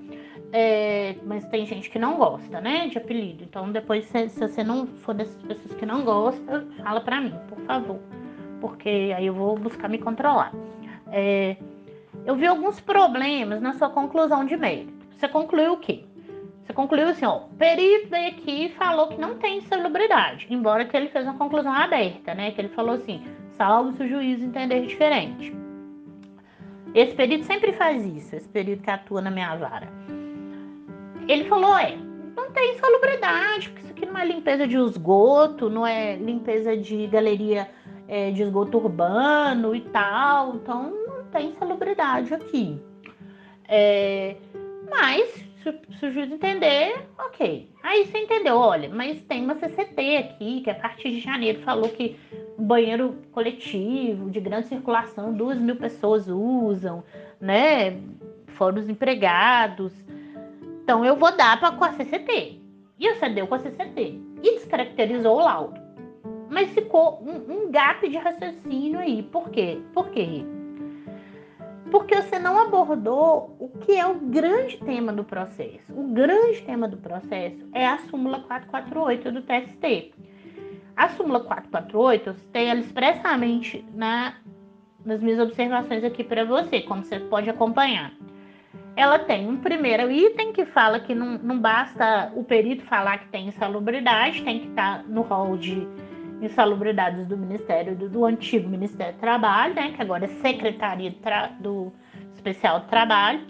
É, 0.52 1.14
mas 1.24 1.44
tem 1.46 1.64
gente 1.66 1.88
que 1.88 1.98
não 1.98 2.16
gosta, 2.16 2.60
né, 2.60 2.88
de 2.88 2.98
apelido. 2.98 3.44
Então, 3.44 3.70
depois, 3.72 4.04
se, 4.06 4.28
se, 4.28 4.38
você 4.38 4.62
não 4.62 4.86
for 4.86 5.14
dessas 5.14 5.40
pessoas 5.42 5.74
que 5.74 5.86
não 5.86 6.04
gostam, 6.04 6.66
fala 6.82 7.00
pra 7.00 7.20
mim, 7.20 7.34
por 7.48 7.58
favor. 7.60 7.98
Porque 8.60 9.12
aí 9.16 9.26
eu 9.26 9.34
vou 9.34 9.56
buscar 9.56 9.88
me 9.88 9.98
controlar. 9.98 10.52
É, 11.10 11.56
eu 12.24 12.36
vi 12.36 12.46
alguns 12.46 12.80
problemas 12.80 13.60
na 13.60 13.74
sua 13.74 13.88
conclusão 13.90 14.44
de 14.44 14.56
mérito. 14.56 14.92
Você 15.16 15.26
concluiu 15.28 15.72
o 15.74 15.76
quê? 15.78 16.04
Concluiu 16.74 17.08
assim, 17.08 17.24
ó, 17.24 17.38
o 17.38 17.48
perito 17.58 18.08
veio 18.08 18.28
aqui 18.28 18.66
e 18.66 18.68
falou 18.70 19.08
que 19.08 19.20
não 19.20 19.36
tem 19.36 19.58
insalubridade, 19.58 20.46
embora 20.50 20.84
que 20.84 20.96
ele 20.96 21.08
fez 21.08 21.24
uma 21.24 21.36
conclusão 21.36 21.72
aberta, 21.72 22.34
né? 22.34 22.50
Que 22.50 22.60
ele 22.60 22.68
falou 22.68 22.94
assim, 22.94 23.22
salvo 23.56 23.92
se 23.92 24.02
o 24.02 24.08
juiz 24.08 24.42
entender 24.42 24.86
diferente. 24.86 25.54
Esse 26.94 27.14
perito 27.14 27.44
sempre 27.44 27.72
faz 27.72 28.04
isso, 28.04 28.36
esse 28.36 28.48
perito 28.48 28.82
que 28.82 28.90
atua 28.90 29.20
na 29.20 29.30
minha 29.30 29.56
vara. 29.56 29.88
Ele 31.26 31.44
falou, 31.44 31.76
é, 31.78 31.96
não 32.36 32.50
tem 32.52 32.74
insalubridade, 32.74 33.70
porque 33.70 33.82
isso 33.82 33.92
aqui 33.92 34.06
não 34.06 34.18
é 34.18 34.26
limpeza 34.26 34.66
de 34.66 34.76
esgoto, 34.76 35.70
não 35.70 35.86
é 35.86 36.16
limpeza 36.16 36.76
de 36.76 37.06
galeria 37.06 37.68
é, 38.08 38.30
de 38.30 38.42
esgoto 38.42 38.78
urbano 38.78 39.74
e 39.74 39.80
tal, 39.80 40.56
então 40.56 40.92
não 41.06 41.24
tem 41.26 41.48
insalubridade 41.48 42.34
aqui. 42.34 42.78
É, 43.68 44.36
mas 44.90 45.51
se, 45.62 46.06
o 46.06 46.10
juiz 46.10 46.30
entender, 46.30 47.06
ok. 47.18 47.68
Aí 47.82 48.06
você 48.06 48.18
entendeu, 48.18 48.56
olha, 48.56 48.88
mas 48.88 49.20
tem 49.22 49.44
uma 49.44 49.54
CCT 49.54 50.16
aqui, 50.16 50.60
que 50.62 50.70
a 50.70 50.74
partir 50.74 51.10
de 51.10 51.20
janeiro 51.20 51.60
falou 51.62 51.88
que 51.88 52.16
banheiro 52.58 53.16
coletivo, 53.32 54.30
de 54.30 54.40
grande 54.40 54.68
circulação, 54.68 55.32
duas 55.32 55.58
mil 55.58 55.76
pessoas 55.76 56.28
usam, 56.28 57.02
né? 57.40 57.98
Fora 58.48 58.78
os 58.78 58.88
empregados. 58.88 59.92
Então 60.82 61.04
eu 61.04 61.16
vou 61.16 61.34
dar 61.36 61.58
para 61.58 61.72
com 61.72 61.84
a 61.84 61.92
CCT. 61.92 62.60
E 62.98 63.14
você 63.14 63.28
deu 63.28 63.46
com 63.46 63.54
a 63.54 63.58
CCT. 63.58 64.20
E 64.42 64.54
descaracterizou 64.54 65.36
o 65.36 65.44
laudo. 65.44 65.80
Mas 66.48 66.70
ficou 66.70 67.22
um, 67.22 67.52
um 67.52 67.70
gap 67.70 68.06
de 68.08 68.16
raciocínio 68.16 69.00
aí. 69.00 69.22
Por 69.22 69.50
quê? 69.50 69.80
Por 69.94 70.10
quê? 70.10 70.44
Porque 71.92 72.16
você 72.22 72.38
não 72.38 72.58
abordou 72.58 73.54
o 73.60 73.68
que 73.68 73.92
é 73.92 74.06
o 74.06 74.14
grande 74.14 74.78
tema 74.78 75.12
do 75.12 75.22
processo. 75.22 75.92
O 75.94 76.04
grande 76.14 76.62
tema 76.62 76.88
do 76.88 76.96
processo 76.96 77.68
é 77.74 77.86
a 77.86 77.98
súmula 78.08 78.40
448 78.40 79.30
do 79.30 79.42
TST. 79.42 80.14
A 80.96 81.10
súmula 81.10 81.40
448, 81.40 82.30
eu 82.30 82.34
citei 82.34 82.64
ela 82.64 82.80
expressamente 82.80 83.84
na, 83.94 84.36
nas 85.04 85.20
minhas 85.20 85.38
observações 85.38 86.02
aqui 86.02 86.24
para 86.24 86.46
você, 86.46 86.80
como 86.80 87.04
você 87.04 87.20
pode 87.20 87.50
acompanhar. 87.50 88.10
Ela 88.96 89.18
tem 89.18 89.46
um 89.46 89.58
primeiro 89.58 90.10
item 90.10 90.50
que 90.50 90.64
fala 90.64 90.98
que 90.98 91.14
não, 91.14 91.36
não 91.38 91.58
basta 91.58 92.32
o 92.34 92.42
perito 92.42 92.84
falar 92.84 93.18
que 93.18 93.28
tem 93.28 93.48
insalubridade, 93.48 94.42
tem 94.42 94.60
que 94.60 94.68
estar 94.68 95.02
tá 95.02 95.04
no 95.06 95.20
rol 95.20 95.58
de 95.58 95.86
insalubridades 96.42 97.26
do 97.26 97.36
Ministério 97.36 97.96
do, 97.96 98.08
do, 98.08 98.24
antigo 98.24 98.68
Ministério 98.68 99.14
do 99.14 99.20
Trabalho, 99.20 99.74
né, 99.74 99.92
que 99.92 100.02
agora 100.02 100.24
é 100.24 100.28
Secretaria 100.28 101.14
do 101.60 101.92
Especial 102.34 102.80
do 102.80 102.86
Trabalho. 102.86 103.40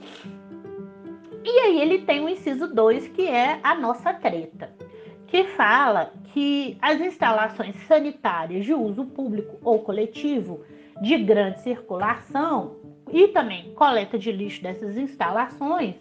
E 1.44 1.58
aí 1.58 1.80
ele 1.80 2.02
tem 2.02 2.20
o 2.24 2.28
inciso 2.28 2.72
2, 2.72 3.08
que 3.08 3.26
é 3.26 3.58
a 3.62 3.74
nossa 3.74 4.12
treta, 4.14 4.70
que 5.26 5.44
fala 5.44 6.12
que 6.32 6.78
as 6.80 7.00
instalações 7.00 7.74
sanitárias 7.88 8.64
de 8.64 8.72
uso 8.72 9.04
público 9.06 9.58
ou 9.64 9.80
coletivo 9.80 10.64
de 11.00 11.18
grande 11.18 11.60
circulação 11.62 12.76
e 13.10 13.28
também 13.28 13.72
coleta 13.74 14.18
de 14.18 14.30
lixo 14.30 14.62
dessas 14.62 14.96
instalações 14.96 15.96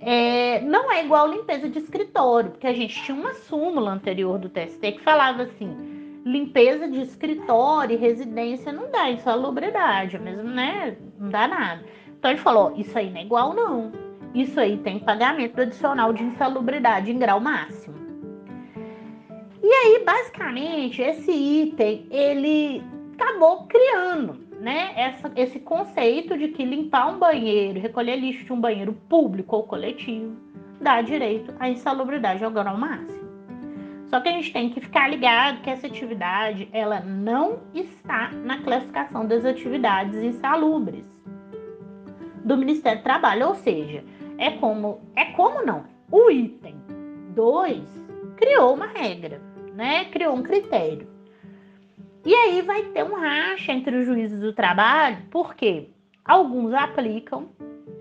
é, 0.00 0.60
não 0.60 0.90
é 0.92 1.04
igual 1.04 1.26
limpeza 1.26 1.68
de 1.68 1.78
escritório, 1.78 2.50
porque 2.50 2.66
a 2.66 2.72
gente 2.72 3.02
tinha 3.02 3.16
uma 3.16 3.34
súmula 3.34 3.90
anterior 3.90 4.38
do 4.38 4.48
TST 4.48 4.92
que 4.92 5.00
falava 5.00 5.42
assim: 5.42 5.97
limpeza 6.28 6.86
de 6.86 7.00
escritório 7.00 7.94
e 7.94 7.98
residência 7.98 8.70
não 8.70 8.90
dá 8.90 9.10
insalubridade, 9.10 10.18
mesmo, 10.18 10.44
né? 10.44 10.96
Não 11.18 11.30
dá 11.30 11.48
nada. 11.48 11.84
Então 12.18 12.30
ele 12.30 12.40
falou: 12.40 12.74
isso 12.76 12.96
aí 12.96 13.10
não 13.10 13.18
é 13.18 13.24
igual, 13.24 13.54
não. 13.54 13.90
Isso 14.34 14.60
aí 14.60 14.76
tem 14.78 14.98
pagamento 14.98 15.60
adicional 15.60 16.12
de 16.12 16.22
insalubridade 16.22 17.10
em 17.10 17.18
grau 17.18 17.40
máximo. 17.40 17.96
E 19.62 19.66
aí, 19.66 20.04
basicamente, 20.04 21.00
esse 21.02 21.30
item 21.30 22.06
ele 22.10 22.82
acabou 23.14 23.66
criando, 23.66 24.38
né? 24.60 24.92
Essa, 24.96 25.32
esse 25.34 25.58
conceito 25.58 26.36
de 26.36 26.48
que 26.48 26.64
limpar 26.64 27.10
um 27.10 27.18
banheiro, 27.18 27.80
recolher 27.80 28.16
lixo 28.16 28.44
de 28.44 28.52
um 28.52 28.60
banheiro 28.60 28.92
público 29.08 29.56
ou 29.56 29.62
coletivo, 29.62 30.36
dá 30.80 31.00
direito 31.00 31.54
à 31.58 31.68
insalubridade 31.68 32.44
ao 32.44 32.50
grau 32.50 32.76
máximo. 32.76 33.17
Só 34.08 34.20
que 34.20 34.28
a 34.28 34.32
gente 34.32 34.52
tem 34.52 34.70
que 34.70 34.80
ficar 34.80 35.08
ligado 35.08 35.60
que 35.60 35.68
essa 35.68 35.86
atividade 35.86 36.68
ela 36.72 37.00
não 37.00 37.60
está 37.74 38.30
na 38.30 38.62
classificação 38.62 39.26
das 39.26 39.44
atividades 39.44 40.14
insalubres 40.14 41.04
do 42.42 42.56
Ministério 42.56 43.00
do 43.00 43.04
Trabalho, 43.04 43.48
ou 43.48 43.54
seja, 43.56 44.02
é 44.38 44.50
como 44.52 45.02
é 45.14 45.26
como 45.32 45.64
não. 45.64 45.84
O 46.10 46.30
item 46.30 46.76
2 47.34 47.84
criou 48.36 48.74
uma 48.74 48.86
regra, 48.86 49.42
né? 49.74 50.06
Criou 50.06 50.34
um 50.34 50.42
critério. 50.42 51.06
E 52.24 52.34
aí 52.34 52.62
vai 52.62 52.84
ter 52.84 53.04
um 53.04 53.14
racha 53.14 53.72
entre 53.72 53.94
os 53.94 54.06
juízes 54.06 54.40
do 54.40 54.54
trabalho, 54.54 55.18
porque 55.30 55.90
alguns 56.24 56.72
aplicam 56.72 57.50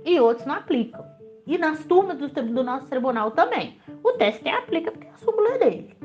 e 0.05 0.19
outros 0.21 0.47
não 0.47 0.55
aplicam. 0.55 1.05
E 1.45 1.57
nas 1.57 1.83
turmas 1.85 2.17
do, 2.17 2.27
do 2.29 2.63
nosso 2.63 2.87
tribunal 2.87 3.31
também. 3.31 3.77
O 4.03 4.13
TST 4.13 4.47
aplica 4.49 4.91
porque 4.91 5.07
é 5.07 5.11
a 5.11 5.17
súmula 5.17 5.57
dele 5.57 5.96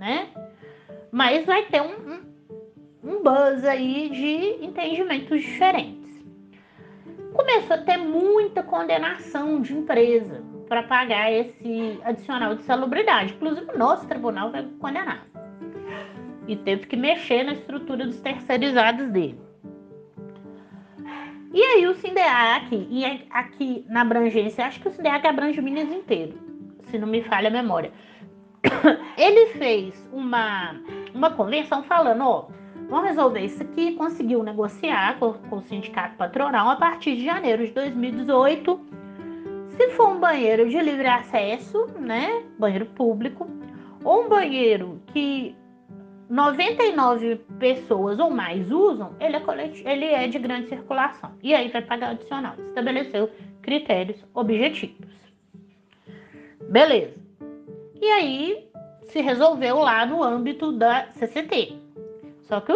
né? 0.00 0.28
Mas 1.12 1.44
vai 1.44 1.66
ter 1.66 1.82
um, 1.82 1.92
um, 1.92 2.20
um 3.04 3.22
buzz 3.22 3.64
aí 3.64 4.08
de 4.08 4.64
entendimentos 4.64 5.42
diferentes. 5.42 6.00
Começou 7.34 7.76
a 7.76 7.82
ter 7.82 7.98
muita 7.98 8.62
condenação 8.62 9.60
de 9.60 9.74
empresa 9.74 10.42
para 10.68 10.82
pagar 10.84 11.30
esse 11.30 12.00
adicional 12.02 12.54
de 12.54 12.62
salubridade. 12.62 13.34
Inclusive, 13.34 13.70
o 13.72 13.78
nosso 13.78 14.06
tribunal 14.08 14.50
vai 14.50 14.66
condenar. 14.80 15.26
E 16.48 16.56
teve 16.56 16.86
que 16.86 16.96
mexer 16.96 17.44
na 17.44 17.52
estrutura 17.52 18.06
dos 18.06 18.20
terceirizados 18.20 19.08
dele. 19.10 19.38
E 21.52 21.62
aí 21.62 21.86
o 21.86 21.94
SINDEAC, 21.94 22.88
e 22.90 23.04
aqui 23.30 23.84
na 23.88 24.02
abrangência, 24.02 24.64
acho 24.64 24.80
que 24.80 24.88
o 24.88 24.90
SINDEAC 24.90 25.26
abrange 25.26 25.60
Minas 25.60 25.92
inteiro, 25.92 26.38
se 26.84 26.98
não 26.98 27.08
me 27.08 27.22
falha 27.22 27.48
a 27.48 27.52
memória 27.52 27.92
ele 29.16 29.46
fez 29.58 30.08
uma, 30.12 30.76
uma 31.14 31.30
convenção 31.30 31.82
falando, 31.82 32.22
ó, 32.22 32.48
vamos 32.88 33.08
resolver 33.08 33.40
isso 33.40 33.62
aqui, 33.62 33.92
conseguiu 33.92 34.42
negociar 34.42 35.18
com, 35.18 35.34
com 35.34 35.56
o 35.56 35.62
sindicato 35.62 36.16
patronal 36.16 36.68
a 36.70 36.76
partir 36.76 37.16
de 37.16 37.24
janeiro 37.24 37.66
de 37.66 37.72
2018. 37.72 38.80
Se 39.76 39.90
for 39.90 40.08
um 40.08 40.20
banheiro 40.20 40.68
de 40.68 40.78
livre 40.80 41.06
acesso, 41.06 41.86
né, 41.98 42.42
banheiro 42.58 42.86
público, 42.86 43.48
ou 44.04 44.24
um 44.24 44.28
banheiro 44.28 45.00
que 45.06 45.54
99 46.28 47.36
pessoas 47.58 48.18
ou 48.18 48.30
mais 48.30 48.70
usam, 48.70 49.14
ele 49.18 49.36
é, 49.36 49.92
ele 49.92 50.04
é 50.04 50.28
de 50.28 50.38
grande 50.38 50.68
circulação. 50.68 51.32
E 51.42 51.54
aí 51.54 51.68
vai 51.68 51.82
pagar 51.82 52.10
adicional. 52.10 52.54
Estabeleceu 52.68 53.30
critérios 53.62 54.24
objetivos. 54.34 55.10
Beleza. 56.68 57.19
E 58.00 58.06
aí 58.06 58.70
se 59.08 59.20
resolveu 59.20 59.78
lá 59.78 60.06
no 60.06 60.22
âmbito 60.22 60.72
da 60.72 61.08
CCT. 61.12 61.76
Só 62.42 62.60
que 62.60 62.72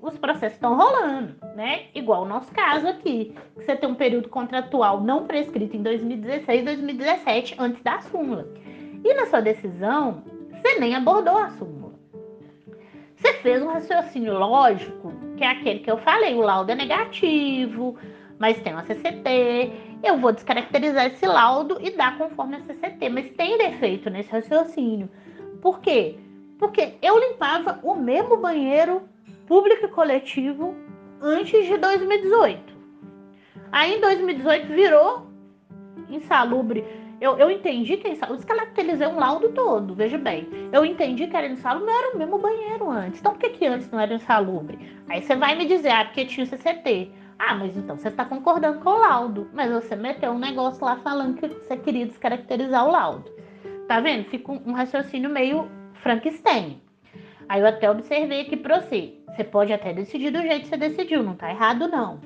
os 0.00 0.16
processos 0.18 0.54
estão 0.54 0.76
rolando, 0.76 1.34
né? 1.56 1.86
Igual 1.94 2.22
o 2.22 2.28
nosso 2.28 2.52
caso 2.52 2.86
aqui, 2.86 3.34
que 3.56 3.64
você 3.64 3.76
tem 3.76 3.88
um 3.88 3.94
período 3.94 4.28
contratual 4.28 5.00
não 5.00 5.26
prescrito 5.26 5.76
em 5.76 5.82
2016, 5.82 6.64
2017, 6.64 7.56
antes 7.58 7.82
da 7.82 8.00
súmula. 8.00 8.48
E 9.04 9.14
na 9.14 9.26
sua 9.26 9.40
decisão, 9.40 10.22
você 10.50 10.78
nem 10.78 10.94
abordou 10.94 11.36
a 11.36 11.50
súmula. 11.50 11.94
Você 13.16 13.32
fez 13.34 13.62
um 13.62 13.68
raciocínio 13.68 14.38
lógico, 14.38 15.12
que 15.36 15.42
é 15.42 15.48
aquele 15.48 15.80
que 15.80 15.90
eu 15.90 15.98
falei, 15.98 16.34
o 16.34 16.40
laudo 16.40 16.70
é 16.70 16.74
negativo, 16.74 17.96
mas 18.38 18.60
tem 18.60 18.72
uma 18.72 18.84
CCT, 18.84 19.72
eu 20.02 20.18
vou 20.18 20.32
descaracterizar 20.32 21.06
esse 21.06 21.26
laudo 21.26 21.78
e 21.80 21.90
dar 21.90 22.16
conforme 22.16 22.56
a 22.56 22.60
CCT. 22.60 23.08
Mas 23.08 23.30
tem 23.30 23.58
defeito 23.58 24.08
nesse 24.08 24.30
raciocínio. 24.30 25.08
Por 25.60 25.80
quê? 25.80 26.16
Porque 26.58 26.94
eu 27.02 27.18
limpava 27.18 27.80
o 27.82 27.94
mesmo 27.94 28.36
banheiro 28.36 29.02
público 29.46 29.86
e 29.86 29.88
coletivo 29.88 30.74
antes 31.20 31.66
de 31.66 31.76
2018. 31.76 32.76
Aí 33.72 33.96
em 33.96 34.00
2018 34.00 34.66
virou 34.68 35.26
insalubre. 36.08 36.84
Eu, 37.20 37.36
eu 37.36 37.50
entendi 37.50 37.96
que 37.96 38.06
é 38.06 38.12
insalubre. 38.12 38.44
Descaracterizei 38.44 39.06
um 39.08 39.18
laudo 39.18 39.48
todo, 39.50 39.94
veja 39.94 40.16
bem. 40.16 40.46
Eu 40.72 40.84
entendi 40.84 41.26
que 41.26 41.36
era 41.36 41.48
insalubre, 41.48 41.90
não 41.90 41.98
era 41.98 42.14
o 42.14 42.18
mesmo 42.18 42.38
banheiro 42.38 42.88
antes. 42.88 43.18
Então 43.18 43.32
por 43.32 43.40
que, 43.40 43.50
que 43.50 43.66
antes 43.66 43.90
não 43.90 43.98
era 43.98 44.14
insalubre? 44.14 44.78
Aí 45.08 45.22
você 45.22 45.34
vai 45.34 45.56
me 45.56 45.66
dizer, 45.66 45.90
ah, 45.90 46.04
porque 46.04 46.24
tinha 46.24 46.46
CCT. 46.46 47.10
Ah, 47.38 47.54
mas 47.54 47.76
então 47.76 47.96
você 47.96 48.08
está 48.08 48.24
concordando 48.24 48.80
com 48.80 48.90
o 48.90 48.98
laudo. 48.98 49.48
Mas 49.52 49.70
você 49.70 49.94
meteu 49.94 50.32
um 50.32 50.38
negócio 50.38 50.84
lá 50.84 50.96
falando 50.96 51.36
que 51.36 51.46
você 51.46 51.76
queria 51.76 52.06
descaracterizar 52.06 52.86
o 52.86 52.90
laudo. 52.90 53.30
Tá 53.86 54.00
vendo? 54.00 54.24
Fica 54.24 54.52
um, 54.52 54.72
raciocínio 54.72 55.30
meio 55.30 55.68
Frankenstein. 56.02 56.82
Aí 57.48 57.60
eu 57.60 57.66
até 57.66 57.90
observei 57.90 58.42
aqui 58.42 58.56
para 58.56 58.80
você. 58.80 59.14
Você 59.28 59.44
pode 59.44 59.72
até 59.72 59.92
decidir 59.92 60.30
do 60.30 60.42
jeito 60.42 60.62
que 60.62 60.68
você 60.68 60.76
decidiu, 60.76 61.22
não 61.22 61.36
tá 61.36 61.50
errado 61.50 61.86
não. 61.86 62.20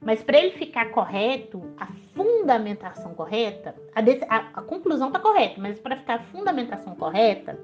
Mas 0.00 0.22
para 0.22 0.38
ele 0.38 0.52
ficar 0.52 0.90
correto, 0.90 1.62
a 1.78 1.86
fundamentação 2.14 3.14
correta, 3.14 3.74
a, 3.94 4.00
a, 4.34 4.38
a 4.54 4.62
conclusão 4.62 5.10
tá 5.10 5.18
correta, 5.18 5.60
mas 5.60 5.78
para 5.78 5.96
ficar 5.96 6.14
a 6.16 6.22
fundamentação 6.24 6.94
correta, 6.94 7.58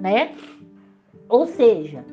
né? 0.00 0.34
Ou 1.28 1.46
seja, 1.46 2.04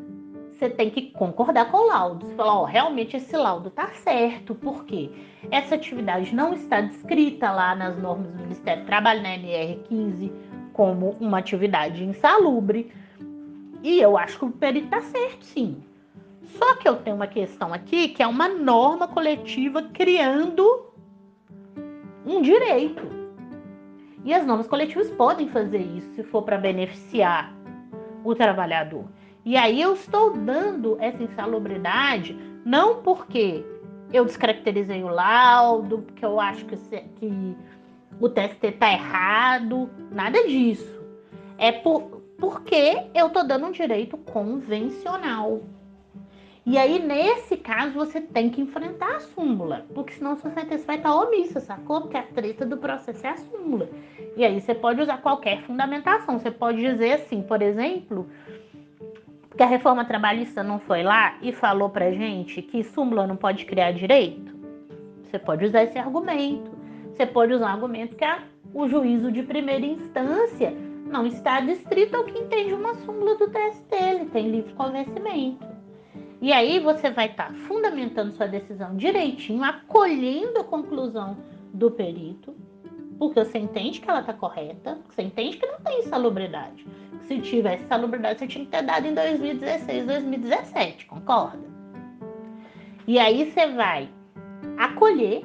você 0.57 0.69
tem 0.69 0.89
que 0.89 1.11
concordar 1.11 1.69
com 1.69 1.77
o 1.77 1.87
laudo. 1.87 2.27
Você 2.27 2.35
fala, 2.35 2.59
ó, 2.61 2.63
realmente 2.63 3.17
esse 3.17 3.35
laudo 3.35 3.69
tá 3.69 3.87
certo, 3.89 4.55
porque 4.55 5.11
essa 5.51 5.75
atividade 5.75 6.33
não 6.33 6.53
está 6.53 6.81
descrita 6.81 7.51
lá 7.51 7.75
nas 7.75 7.97
normas 7.97 8.31
do 8.31 8.43
Ministério 8.43 8.83
do 8.83 8.85
Trabalho, 8.85 9.21
na 9.21 9.29
NR15, 9.37 10.31
como 10.71 11.15
uma 11.19 11.39
atividade 11.39 12.03
insalubre. 12.03 12.91
E 13.83 13.99
eu 13.99 14.17
acho 14.17 14.39
que 14.39 14.45
o 14.45 14.51
perito 14.51 14.87
tá 14.87 15.01
certo, 15.01 15.43
sim. 15.43 15.83
Só 16.57 16.75
que 16.75 16.87
eu 16.87 16.95
tenho 16.97 17.17
uma 17.17 17.27
questão 17.27 17.73
aqui 17.73 18.09
que 18.09 18.23
é 18.23 18.27
uma 18.27 18.47
norma 18.47 19.07
coletiva 19.07 19.81
criando 19.81 20.85
um 22.25 22.41
direito. 22.41 23.03
E 24.23 24.33
as 24.33 24.45
normas 24.45 24.67
coletivas 24.67 25.11
podem 25.11 25.49
fazer 25.49 25.81
isso 25.81 26.13
se 26.15 26.23
for 26.23 26.43
para 26.43 26.57
beneficiar 26.57 27.53
o 28.23 28.33
trabalhador. 28.33 29.05
E 29.45 29.55
aí 29.55 29.79
eu 29.79 29.93
estou 29.93 30.35
dando 30.35 30.97
essa 30.99 31.21
insalubridade 31.21 32.35
não 32.65 33.03
porque 33.03 33.63
eu 34.11 34.25
descaracterizei 34.25 35.03
o 35.03 35.07
laudo, 35.07 35.99
porque 35.99 36.25
eu 36.25 36.39
acho 36.39 36.65
que, 36.65 36.75
que 36.75 37.55
o 38.19 38.27
TST 38.27 38.67
está 38.67 38.91
errado, 38.91 39.89
nada 40.11 40.47
disso. 40.47 40.99
É 41.59 41.71
por, 41.71 42.21
porque 42.39 43.03
eu 43.13 43.27
estou 43.27 43.45
dando 43.45 43.67
um 43.67 43.71
direito 43.71 44.17
convencional. 44.17 45.61
E 46.65 46.79
aí, 46.79 46.97
nesse 46.97 47.55
caso, 47.57 47.93
você 47.93 48.19
tem 48.19 48.49
que 48.49 48.59
enfrentar 48.59 49.17
a 49.17 49.19
súmula, 49.19 49.85
porque 49.93 50.13
senão 50.13 50.35
sua 50.35 50.49
sentença 50.49 50.83
vai 50.87 50.97
estar 50.97 51.13
omissa, 51.13 51.59
sacou? 51.59 52.01
Porque 52.01 52.17
a 52.17 52.23
treta 52.23 52.65
do 52.65 52.77
processo 52.77 53.23
é 53.27 53.29
a 53.29 53.37
súmula. 53.37 53.87
E 54.35 54.43
aí 54.43 54.59
você 54.59 54.73
pode 54.73 54.99
usar 54.99 55.19
qualquer 55.19 55.61
fundamentação. 55.61 56.39
Você 56.39 56.49
pode 56.49 56.81
dizer 56.81 57.13
assim, 57.13 57.43
por 57.43 57.61
exemplo, 57.61 58.27
que 59.55 59.63
a 59.63 59.67
reforma 59.67 60.03
trabalhista 60.03 60.61
não 60.63 60.79
foi 60.79 61.03
lá 61.03 61.37
e 61.41 61.51
falou 61.51 61.89
pra 61.89 62.11
gente 62.11 62.61
que 62.61 62.83
súmula 62.83 63.25
não 63.25 63.35
pode 63.35 63.65
criar 63.65 63.91
direito. 63.91 64.53
Você 65.23 65.39
pode 65.39 65.65
usar 65.65 65.83
esse 65.83 65.97
argumento. 65.97 66.71
Você 67.13 67.25
pode 67.25 67.53
usar 67.53 67.67
o 67.67 67.73
argumento 67.73 68.15
que 68.15 68.25
a, 68.25 68.43
o 68.73 68.87
juízo 68.87 69.31
de 69.31 69.43
primeira 69.43 69.85
instância 69.85 70.73
não 71.05 71.25
está 71.25 71.61
distrito 71.61 72.15
ao 72.15 72.25
que 72.25 72.37
entende 72.37 72.73
uma 72.73 72.93
súmula 72.95 73.35
do 73.35 73.47
TST, 73.47 73.93
ele 73.93 74.25
tem 74.25 74.49
livre 74.49 74.73
convencimento. 74.73 75.65
E 76.41 76.51
aí 76.51 76.79
você 76.79 77.09
vai 77.09 77.27
estar 77.27 77.47
tá 77.47 77.53
fundamentando 77.67 78.35
sua 78.35 78.47
decisão 78.47 78.97
direitinho, 78.97 79.63
acolhendo 79.63 80.59
a 80.59 80.63
conclusão 80.63 81.37
do 81.73 81.89
perito, 81.89 82.53
porque 83.17 83.43
você 83.43 83.57
entende 83.57 84.01
que 84.01 84.09
ela 84.09 84.19
está 84.19 84.33
correta, 84.33 84.97
você 85.09 85.21
entende 85.21 85.57
que 85.57 85.65
não 85.65 85.79
tem 85.79 85.99
insalubridade. 85.99 86.85
Se 87.27 87.39
tivesse 87.41 87.83
insalubridade, 87.83 88.39
você 88.39 88.47
tinha 88.47 88.65
que 88.65 88.71
ter 88.71 88.83
dado 88.83 89.07
em 89.07 89.13
2016, 89.13 90.05
2017, 90.05 91.05
concorda? 91.05 91.63
E 93.07 93.17
aí 93.19 93.51
você 93.51 93.67
vai 93.67 94.09
acolher 94.77 95.43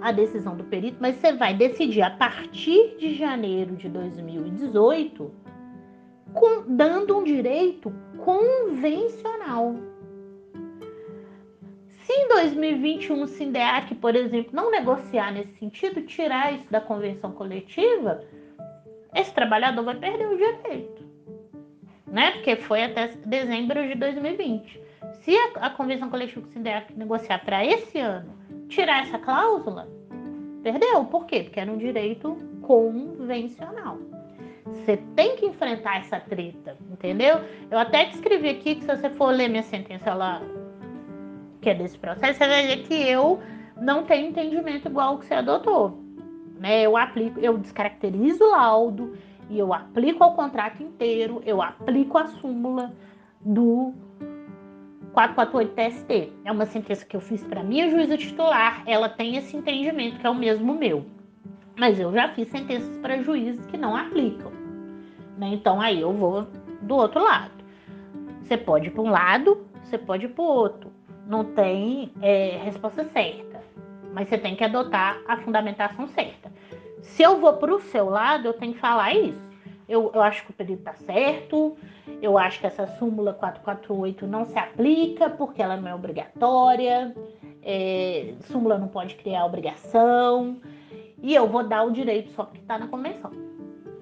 a 0.00 0.10
decisão 0.10 0.56
do 0.56 0.64
perito, 0.64 0.98
mas 1.00 1.16
você 1.16 1.32
vai 1.32 1.54
decidir 1.54 2.02
a 2.02 2.10
partir 2.10 2.96
de 2.98 3.14
janeiro 3.14 3.76
de 3.76 3.88
2018, 3.88 5.30
com, 6.32 6.64
dando 6.66 7.18
um 7.18 7.24
direito 7.24 7.92
convencional. 8.18 9.76
Se 12.04 12.12
em 12.12 12.28
2021 12.28 13.22
o 13.22 13.26
SINDEAC, 13.28 13.94
por 13.94 14.16
exemplo, 14.16 14.50
não 14.52 14.70
negociar 14.70 15.32
nesse 15.32 15.56
sentido, 15.58 16.02
tirar 16.02 16.52
isso 16.52 16.70
da 16.70 16.80
convenção 16.80 17.30
coletiva, 17.32 18.24
esse 19.14 19.32
trabalhador 19.32 19.84
vai 19.84 19.96
perder 19.96 20.26
o 20.26 20.36
direito. 20.36 21.02
Né? 22.06 22.32
Porque 22.32 22.56
foi 22.56 22.84
até 22.84 23.08
dezembro 23.24 23.86
de 23.86 23.94
2020. 23.94 24.80
Se 25.20 25.36
a, 25.36 25.66
a 25.66 25.70
convenção 25.70 26.10
coletiva 26.10 26.46
SINDEAC 26.48 26.94
negociar 26.94 27.44
para 27.44 27.64
esse 27.64 27.98
ano, 27.98 28.32
tirar 28.68 29.02
essa 29.02 29.18
cláusula, 29.18 29.88
perdeu. 30.62 31.04
Por 31.06 31.26
quê? 31.26 31.42
Porque 31.44 31.60
era 31.60 31.70
um 31.70 31.78
direito 31.78 32.36
convencional. 32.62 33.98
Você 34.66 34.96
tem 35.16 35.36
que 35.36 35.46
enfrentar 35.46 35.98
essa 35.98 36.20
treta, 36.20 36.76
entendeu? 36.90 37.40
Eu 37.70 37.78
até 37.78 38.08
escrevi 38.08 38.48
aqui 38.48 38.76
que 38.76 38.82
se 38.82 38.96
você 38.96 39.10
for 39.10 39.34
ler 39.34 39.48
minha 39.48 39.62
sentença 39.62 40.14
lá 40.14 40.40
que 41.60 41.70
é 41.70 41.74
desse 41.74 41.98
processo, 41.98 42.38
você 42.38 42.48
vai 42.48 42.66
ver 42.66 42.82
que 42.82 42.94
eu 42.94 43.40
não 43.80 44.04
tenho 44.04 44.28
entendimento 44.28 44.88
igual 44.88 45.14
o 45.14 45.18
que 45.18 45.26
você 45.26 45.34
adotou. 45.34 46.01
Né? 46.62 46.82
Eu 46.82 46.96
aplico, 46.96 47.38
eu 47.40 47.58
descaracterizo 47.58 48.42
o 48.44 48.50
laudo 48.50 49.16
e 49.50 49.58
eu 49.58 49.74
aplico 49.74 50.22
ao 50.22 50.34
contrato 50.34 50.82
inteiro, 50.82 51.42
eu 51.44 51.60
aplico 51.60 52.16
a 52.16 52.26
súmula 52.26 52.92
do 53.40 53.92
448 55.12 55.74
TST. 55.74 56.32
É 56.44 56.52
uma 56.52 56.64
sentença 56.64 57.04
que 57.04 57.16
eu 57.16 57.20
fiz 57.20 57.44
para 57.44 57.62
minha 57.62 57.90
juíza 57.90 58.16
titular, 58.16 58.82
ela 58.86 59.08
tem 59.08 59.36
esse 59.36 59.56
entendimento 59.56 60.20
que 60.20 60.26
é 60.26 60.30
o 60.30 60.34
mesmo 60.34 60.74
meu. 60.74 61.04
Mas 61.76 61.98
eu 61.98 62.12
já 62.12 62.28
fiz 62.28 62.48
sentenças 62.48 62.96
para 62.98 63.20
juízes 63.22 63.66
que 63.66 63.76
não 63.76 63.96
aplicam. 63.96 64.52
Né? 65.36 65.48
Então 65.54 65.80
aí 65.80 66.00
eu 66.00 66.12
vou 66.12 66.46
do 66.80 66.94
outro 66.94 67.22
lado. 67.22 67.52
Você 68.42 68.56
pode 68.56 68.86
ir 68.86 68.90
para 68.90 69.02
um 69.02 69.10
lado, 69.10 69.66
você 69.82 69.98
pode 69.98 70.26
ir 70.26 70.28
para 70.28 70.42
o 70.42 70.46
outro 70.46 70.92
não 71.26 71.44
tem 71.44 72.12
é, 72.20 72.60
resposta 72.64 73.04
certa, 73.04 73.62
mas 74.12 74.28
você 74.28 74.38
tem 74.38 74.56
que 74.56 74.64
adotar 74.64 75.18
a 75.26 75.36
fundamentação 75.38 76.06
certa. 76.08 76.41
Se 77.02 77.22
eu 77.22 77.38
vou 77.38 77.52
para 77.54 77.74
o 77.74 77.80
seu 77.80 78.08
lado, 78.08 78.46
eu 78.46 78.54
tenho 78.54 78.72
que 78.72 78.80
falar 78.80 79.14
isso. 79.14 79.52
Eu, 79.88 80.10
eu 80.14 80.22
acho 80.22 80.44
que 80.44 80.50
o 80.50 80.54
pedido 80.54 80.78
está 80.78 80.94
certo, 80.94 81.76
eu 82.22 82.38
acho 82.38 82.60
que 82.60 82.66
essa 82.66 82.86
súmula 82.98 83.34
448 83.34 84.26
não 84.26 84.46
se 84.46 84.58
aplica 84.58 85.28
porque 85.28 85.60
ela 85.60 85.76
não 85.76 85.90
é 85.90 85.94
obrigatória, 85.94 87.14
é, 87.62 88.34
súmula 88.44 88.78
não 88.78 88.88
pode 88.88 89.16
criar 89.16 89.44
obrigação, 89.44 90.60
e 91.20 91.34
eu 91.34 91.46
vou 91.46 91.64
dar 91.64 91.84
o 91.84 91.90
direito 91.90 92.30
só 92.30 92.44
porque 92.44 92.60
está 92.60 92.78
na 92.78 92.88
convenção, 92.88 93.32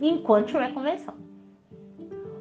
enquanto 0.00 0.48
tiver 0.48 0.72
convenção. 0.72 1.14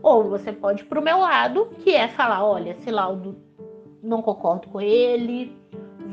Ou 0.03 0.25
você 0.25 0.51
pode 0.51 0.83
ir 0.83 0.85
para 0.85 0.99
o 0.99 1.03
meu 1.03 1.19
lado, 1.19 1.69
que 1.79 1.95
é 1.95 2.07
falar: 2.07 2.45
olha, 2.45 2.71
esse 2.71 2.91
laudo 2.91 3.37
não 4.01 4.21
concordo 4.21 4.67
com 4.67 4.79
ele, 4.79 5.57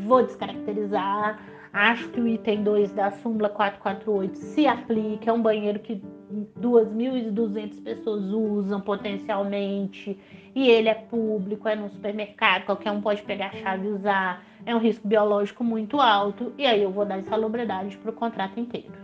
vou 0.07 0.23
descaracterizar. 0.25 1.41
Acho 1.77 2.09
que 2.09 2.19
o 2.19 2.27
item 2.27 2.63
2 2.63 2.93
da 2.93 3.11
súmula 3.11 3.51
448 3.51 4.35
se 4.39 4.67
aplica, 4.67 5.29
é 5.29 5.33
um 5.35 5.43
banheiro 5.43 5.79
que 5.79 6.03
2.200 6.59 7.83
pessoas 7.83 8.25
usam 8.33 8.81
potencialmente, 8.81 10.19
e 10.55 10.71
ele 10.71 10.89
é 10.89 10.95
público, 10.95 11.69
é 11.69 11.77
no 11.77 11.91
supermercado, 11.91 12.65
qualquer 12.65 12.91
um 12.93 13.03
pode 13.03 13.21
pegar 13.25 13.49
a 13.49 13.57
chave 13.59 13.89
e 13.89 13.91
usar, 13.91 14.43
é 14.65 14.75
um 14.75 14.79
risco 14.79 15.07
biológico 15.07 15.63
muito 15.63 16.01
alto, 16.01 16.51
e 16.57 16.65
aí 16.65 16.83
eu 16.83 16.91
vou 16.91 17.05
dar 17.05 17.19
insalubridade 17.19 17.95
para 17.99 18.11
o 18.11 18.15
contrato 18.15 18.59
inteiro, 18.59 18.95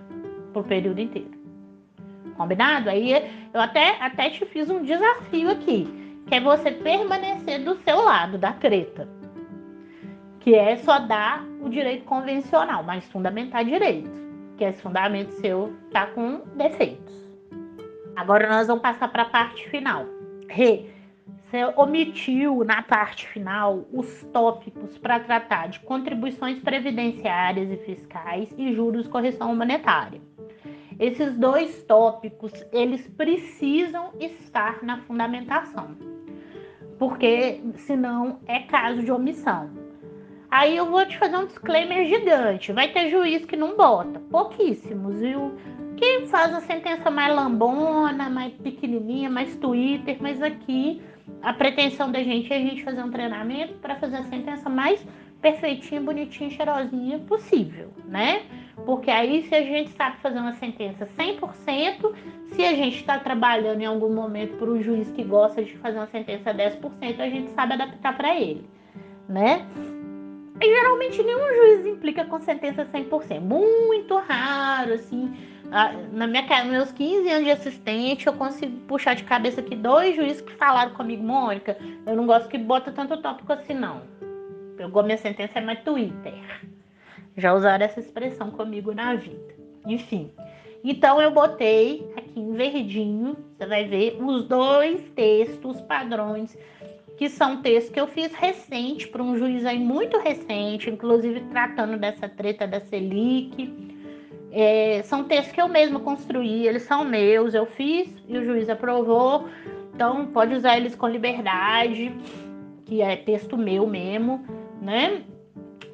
para 0.55 0.63
o 0.63 0.65
período 0.65 0.99
inteiro. 0.99 1.39
Combinado? 2.39 2.89
Aí 2.89 3.13
eu 3.53 3.61
até, 3.61 4.03
até 4.03 4.31
te 4.31 4.47
fiz 4.47 4.71
um 4.71 4.83
desafio 4.83 5.51
aqui 5.51 5.87
que 6.27 6.37
é 6.37 6.41
você 6.41 6.71
permanecer 6.71 7.63
do 7.63 7.77
seu 7.83 8.03
lado 8.03 8.39
da 8.39 8.55
treta. 8.55 9.07
Que 10.41 10.55
é 10.55 10.77
só 10.77 10.99
dar 10.99 11.52
o 11.63 11.69
direito 11.69 12.05
convencional, 12.05 12.83
mas 12.83 13.05
fundamentar 13.07 13.65
direito. 13.65 14.11
Que 14.57 14.65
esse 14.65 14.83
fundamento 14.83 15.31
seu 15.41 15.73
tá 15.91 16.07
com 16.07 16.43
defeitos. 16.57 17.15
Agora 18.17 18.49
nós 18.49 18.67
vamos 18.67 18.83
passar 18.83 19.09
para 19.09 19.23
a 19.23 19.31
parte 19.31 19.69
final. 19.71 20.05
Re, 20.49 20.91
você 21.53 21.65
omitiu 21.77 22.65
na 22.65 22.83
parte 22.83 23.27
final 23.29 23.87
os 23.93 24.23
tópicos 24.33 24.97
para 24.97 25.21
tratar 25.21 25.69
de 25.69 25.81
contribuições 25.81 26.59
previdenciárias 26.61 27.71
e 27.71 27.77
fiscais 27.77 28.49
e 28.57 28.75
juros 28.75 29.07
correção 29.07 29.55
monetária. 29.55 30.21
Esses 30.99 31.35
dois 31.37 31.83
tópicos, 31.85 32.53
eles 32.73 33.07
precisam 33.09 34.13
estar 34.21 34.83
na 34.83 34.99
fundamentação, 35.03 35.97
porque 36.99 37.61
senão 37.77 38.41
é 38.47 38.61
caso 38.61 39.03
de 39.03 39.11
omissão. 39.11 39.82
Aí 40.53 40.77
eu 40.77 40.85
vou 40.85 41.07
te 41.07 41.17
fazer 41.17 41.35
um 41.35 41.47
disclaimer 41.47 42.07
gigante. 42.07 42.73
Vai 42.73 42.89
ter 42.89 43.09
juiz 43.09 43.43
que 43.47 43.57
não 43.57 43.75
bota, 43.75 44.21
pouquíssimos, 44.31 45.17
viu? 45.17 45.55
Quem 45.97 46.27
faz 46.27 46.53
a 46.53 46.61
sentença 46.61 47.11
mais 47.11 47.35
lambona, 47.35 48.29
mais 48.29 48.53
pequenininha, 48.57 49.31
mais 49.31 49.57
Twitter, 49.57 50.19
mas 50.21 50.43
aqui 50.43 51.01
a 51.41 51.55
pretensão 51.55 52.13
da 52.13 52.23
gente 52.23 52.53
é 52.53 52.57
a 52.57 52.61
gente 52.61 52.85
fazer 52.85 53.03
um 53.03 53.11
treinamento 53.11 53.73
para 53.77 53.97
fazer 53.97 54.17
a 54.17 54.25
sentença 54.25 54.69
mais 54.69 55.03
perfeitinha, 55.41 56.03
bonitinha, 56.03 56.51
cheirosinha 56.51 57.19
possível, 57.21 57.91
né? 58.07 58.43
Porque 58.85 59.11
aí, 59.11 59.45
se 59.45 59.55
a 59.55 59.63
gente 59.63 59.89
sabe 59.93 60.19
fazer 60.19 60.39
uma 60.39 60.53
sentença 60.57 61.09
100%, 61.19 62.15
se 62.53 62.63
a 62.63 62.75
gente 62.75 62.97
está 62.97 63.19
trabalhando 63.19 63.81
em 63.81 63.87
algum 63.87 64.15
momento 64.15 64.59
para 64.59 64.71
um 64.71 64.83
juiz 64.83 65.11
que 65.13 65.25
gosta 65.25 65.65
de 65.65 65.75
fazer 65.79 65.97
uma 65.97 66.09
sentença 66.09 66.53
10%, 66.53 67.21
a 67.21 67.29
gente 67.31 67.55
sabe 67.55 67.73
adaptar 67.73 68.15
para 68.15 68.39
ele, 68.39 68.69
né? 69.27 69.67
E 70.63 70.67
geralmente 70.67 71.21
nenhum 71.23 71.55
juiz 71.55 71.87
implica 71.87 72.25
com 72.25 72.39
sentença 72.41 72.87
100%. 72.87 73.41
Muito 73.41 74.17
raro, 74.17 74.95
assim. 74.95 75.35
Na 76.13 76.27
minha, 76.27 76.43
nos 76.65 76.71
meus 76.71 76.93
15 76.93 77.29
anos 77.31 77.45
de 77.45 77.51
assistente, 77.51 78.27
eu 78.27 78.33
consigo 78.35 78.79
puxar 78.87 79.15
de 79.15 79.25
cabeça 79.25 79.61
aqui 79.61 79.75
dois 79.75 80.15
juízes 80.15 80.41
que 80.43 80.53
falaram 80.53 80.93
comigo, 80.93 81.23
Mônica, 81.23 81.77
eu 82.07 82.15
não 82.15 82.27
gosto 82.27 82.49
que 82.49 82.59
bota 82.59 82.93
tanto 82.93 83.17
tópico 83.23 83.53
assim, 83.53 83.75
não. 83.75 84.03
Pegou 84.77 85.03
minha 85.03 85.17
sentença 85.17 85.59
é 85.59 85.63
mais 85.63 85.81
Twitter. 85.81 86.35
Já 87.37 87.55
usaram 87.55 87.85
essa 87.85 88.01
expressão 88.01 88.51
comigo 88.51 88.93
na 88.93 89.15
vida. 89.15 89.55
Enfim. 89.87 90.31
Então 90.85 91.23
eu 91.23 91.31
botei 91.31 92.07
aqui 92.17 92.39
em 92.39 92.53
verdinho, 92.53 93.37
você 93.57 93.67
vai 93.67 93.85
ver 93.85 94.19
os 94.21 94.45
dois 94.47 95.01
textos 95.15 95.81
padrões, 95.83 96.57
que 97.17 97.29
são 97.29 97.63
textos 97.63 97.93
que 97.93 98.01
eu 98.01 98.07
fiz 98.07 98.33
recente 98.33 99.09
para 99.09 99.23
um 99.23 99.37
juiz 99.37 99.65
aí 99.65 99.79
muito 99.79 100.19
recente, 100.19 100.91
inclusive 100.91 101.41
tratando 101.51 101.97
dessa 101.97 102.29
treta 102.29 102.67
da 102.67 102.81
Selic. 102.81 103.73
É, 104.51 105.03
são 105.05 105.25
textos 105.25 105.53
que 105.53 105.61
eu 105.61 105.69
mesma 105.69 106.01
construí, 106.01 106.67
eles 106.67 106.83
são 106.83 107.05
meus, 107.05 107.55
eu 107.55 107.67
fiz 107.67 108.15
e 108.29 108.37
o 108.37 108.45
juiz 108.45 108.69
aprovou. 108.69 109.49
Então 109.95 110.27
pode 110.27 110.55
usar 110.55 110.77
eles 110.77 110.95
com 110.95 111.07
liberdade, 111.07 112.13
que 112.85 113.01
é 113.01 113.17
texto 113.17 113.57
meu 113.57 113.87
mesmo, 113.87 114.45
né? 114.81 115.23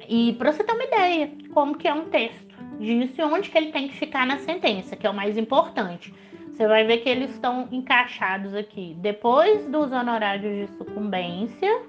E 0.07 0.33
para 0.33 0.51
você 0.51 0.63
ter 0.63 0.73
uma 0.73 0.83
ideia, 0.83 1.31
como 1.53 1.77
que 1.77 1.87
é 1.87 1.93
um 1.93 2.05
texto 2.05 2.57
disso 2.79 3.13
e 3.17 3.23
onde 3.23 3.49
que 3.49 3.57
ele 3.57 3.71
tem 3.71 3.87
que 3.87 3.95
ficar 3.95 4.25
na 4.25 4.39
sentença, 4.39 4.95
que 4.95 5.05
é 5.05 5.09
o 5.09 5.13
mais 5.13 5.37
importante. 5.37 6.13
Você 6.59 6.67
vai 6.67 6.83
ver 6.83 6.97
que 6.97 7.07
eles 7.07 7.31
estão 7.31 7.69
encaixados 7.71 8.53
aqui 8.53 8.93
depois 8.99 9.65
dos 9.67 9.93
honorários 9.93 10.67
de 10.67 10.75
sucumbência 10.75 11.83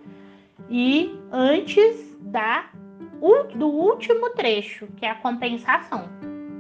e 0.71 1.13
antes 1.33 2.17
da 2.21 2.71
do 3.57 3.67
último 3.67 4.31
trecho, 4.31 4.87
que 4.97 5.05
é 5.05 5.11
a 5.11 5.17
compensação, 5.17 6.09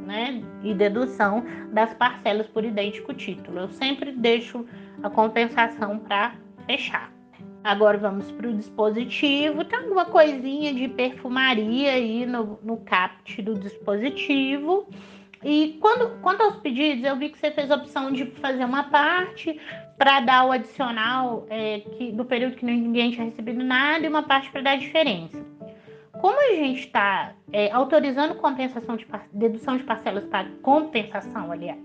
né? 0.04 0.42
E 0.64 0.74
dedução 0.74 1.44
das 1.72 1.94
parcelas 1.94 2.48
por 2.48 2.64
idêntico 2.64 3.14
título. 3.14 3.60
Eu 3.60 3.68
sempre 3.68 4.10
deixo 4.10 4.66
a 5.04 5.08
compensação 5.08 6.00
para 6.00 6.34
fechar. 6.66 7.12
Agora 7.62 7.96
vamos 7.96 8.28
para 8.32 8.48
o 8.48 8.52
dispositivo. 8.52 9.64
Tem 9.64 9.78
alguma 9.78 10.04
coisinha 10.04 10.74
de 10.74 10.88
perfumaria 10.88 11.92
aí 11.92 12.26
no, 12.26 12.58
no 12.60 12.78
CAPT 12.78 13.40
do 13.40 13.54
dispositivo. 13.54 14.88
E 15.42 15.79
quando, 15.81 16.20
quanto 16.20 16.42
aos 16.42 16.57
pedidos, 16.57 17.03
eu 17.05 17.16
vi 17.16 17.31
que 17.31 17.38
você 17.38 17.50
fez 17.50 17.70
a 17.70 17.76
opção 17.76 18.12
de 18.12 18.26
fazer 18.26 18.64
uma 18.64 18.85
parte 18.85 19.59
para 19.96 20.20
dar 20.20 20.46
o 20.46 20.53
adicional 20.53 21.46
é, 21.48 21.81
que, 21.81 22.12
do 22.12 22.24
período 22.24 22.57
que 22.57 22.64
ninguém 22.64 23.11
tinha 23.11 23.24
recebido 23.24 23.62
nada 23.64 24.05
e 24.05 24.09
uma 24.09 24.22
parte 24.22 24.50
para 24.50 24.61
dar 24.61 24.72
a 24.72 24.76
diferença. 24.76 25.42
Como 26.20 26.38
a 26.38 26.55
gente 26.55 26.81
está 26.81 27.33
é, 27.50 27.70
autorizando 27.72 28.35
compensação 28.35 28.96
de 28.96 29.07
dedução 29.33 29.79
de 29.79 29.85
parcelas 29.85 30.24
para 30.24 30.50
compensação, 30.61 31.50
aliás, 31.50 31.79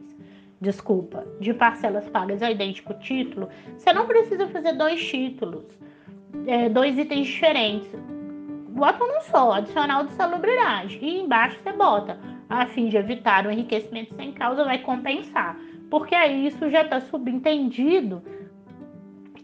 desculpa, 0.60 1.26
de 1.39 1.54
parcelas 1.54 2.10
pagas 2.10 2.44
ao 2.44 2.52
idêntico 2.52 2.94
título, 2.96 3.48
você 3.78 3.94
não 3.94 4.06
precisa 4.06 4.48
fazer 4.48 4.74
dois 4.74 5.02
títulos, 5.08 5.63
é, 6.48 6.68
dois 6.68 6.98
itens 6.98 7.28
diferentes. 7.28 7.89
Bota 8.70 9.02
um 9.06 9.22
só, 9.22 9.54
adicional 9.54 10.04
de 10.04 10.12
salubridade. 10.13 11.00
E 11.02 11.22
embaixo 11.22 11.58
você 11.63 11.72
bota, 11.72 12.20
a 12.49 12.65
fim 12.67 12.88
de 12.88 12.97
evitar 12.97 13.45
o 13.45 13.51
enriquecimento 13.51 14.13
sem 14.15 14.31
causa, 14.31 14.63
vai 14.63 14.79
compensar. 14.79 15.58
Porque 15.89 16.13
aí 16.13 16.47
isso 16.47 16.69
já 16.69 16.81
está 16.81 16.99
subentendido 16.99 18.21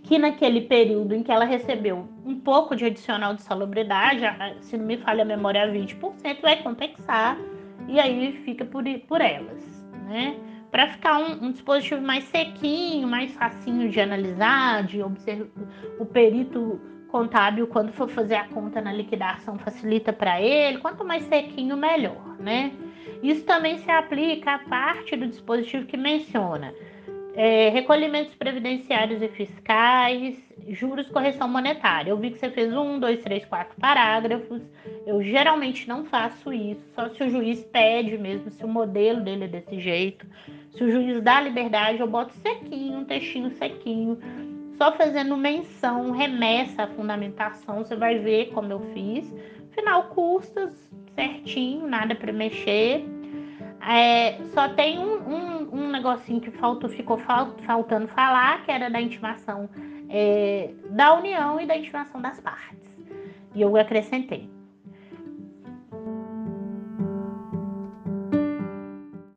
que 0.03 0.17
naquele 0.17 0.61
período 0.61 1.13
em 1.13 1.23
que 1.23 1.31
ela 1.31 1.45
recebeu 1.45 2.07
um 2.25 2.39
pouco 2.39 2.75
de 2.75 2.85
adicional 2.85 3.33
de 3.33 3.41
salubridade, 3.41 4.21
se 4.61 4.77
não 4.77 4.85
me 4.85 4.97
falha 4.97 5.21
a 5.21 5.25
memória, 5.25 5.71
20%, 5.71 6.41
vai 6.41 6.61
compensar 6.61 7.37
e 7.87 7.99
aí 7.99 8.33
fica 8.43 8.65
por, 8.65 8.83
por 9.07 9.21
elas, 9.21 9.85
né? 10.07 10.35
para 10.71 10.87
ficar 10.87 11.19
um, 11.19 11.45
um, 11.45 11.51
dispositivo 11.51 12.01
mais 12.01 12.23
sequinho, 12.23 13.07
mais 13.07 13.33
facinho 13.33 13.89
de 13.89 13.99
analisar, 13.99 14.83
de 14.83 15.03
observar 15.03 15.49
o 15.99 16.05
perito 16.05 16.79
contábil 17.09 17.67
quando 17.67 17.91
for 17.91 18.09
fazer 18.09 18.35
a 18.35 18.47
conta 18.47 18.79
na 18.79 18.93
liquidação 18.93 19.57
facilita 19.59 20.13
para 20.13 20.41
ele. 20.41 20.77
Quanto 20.77 21.03
mais 21.03 21.23
sequinho, 21.25 21.75
melhor, 21.75 22.37
né? 22.39 22.71
Isso 23.21 23.43
também 23.43 23.77
se 23.79 23.89
aplica 23.89 24.55
à 24.55 24.59
parte 24.59 25.15
do 25.15 25.27
dispositivo 25.27 25.85
que 25.85 25.97
menciona 25.97 26.73
é, 27.33 27.69
recolhimentos 27.69 28.33
previdenciários 28.35 29.21
e 29.21 29.27
fiscais, 29.29 30.37
juros, 30.67 31.07
correção 31.09 31.47
monetária. 31.47 32.11
Eu 32.11 32.17
vi 32.17 32.31
que 32.31 32.39
você 32.39 32.49
fez 32.49 32.73
um, 32.73 32.99
dois, 32.99 33.21
três, 33.23 33.45
quatro 33.45 33.75
parágrafos. 33.79 34.61
Eu 35.05 35.23
geralmente 35.23 35.87
não 35.87 36.05
faço 36.05 36.51
isso, 36.51 36.83
só 36.93 37.09
se 37.09 37.23
o 37.23 37.29
juiz 37.29 37.63
pede 37.63 38.17
mesmo, 38.17 38.51
se 38.51 38.63
o 38.63 38.67
modelo 38.67 39.21
dele 39.21 39.45
é 39.45 39.47
desse 39.47 39.79
jeito. 39.79 40.25
Se 40.75 40.83
o 40.83 40.91
juiz 40.91 41.21
dá 41.21 41.41
liberdade, 41.41 41.99
eu 41.99 42.07
boto 42.07 42.33
sequinho, 42.35 42.99
um 42.99 43.05
textinho 43.05 43.49
sequinho, 43.51 44.17
só 44.77 44.91
fazendo 44.93 45.35
menção, 45.37 46.11
remessa 46.11 46.83
à 46.83 46.87
fundamentação. 46.87 47.79
Você 47.79 47.95
vai 47.95 48.19
ver 48.19 48.51
como 48.51 48.71
eu 48.71 48.79
fiz. 48.93 49.33
Final, 49.71 50.03
custas 50.09 50.91
certinho, 51.21 51.87
nada 51.87 52.15
para 52.15 52.33
mexer. 52.33 53.05
É, 53.87 54.37
só 54.53 54.69
tem 54.69 54.99
um, 54.99 55.17
um, 55.17 55.69
um, 55.73 55.89
negocinho 55.89 56.39
que 56.39 56.51
faltou, 56.51 56.89
ficou 56.89 57.17
faltando 57.65 58.07
falar, 58.09 58.63
que 58.63 58.71
era 58.71 58.89
da 58.89 59.01
intimação 59.01 59.69
é, 60.09 60.71
da 60.91 61.13
União 61.15 61.59
e 61.59 61.65
da 61.65 61.75
intimação 61.75 62.21
das 62.21 62.39
partes. 62.39 62.77
E 63.55 63.61
eu 63.61 63.75
acrescentei. 63.75 64.49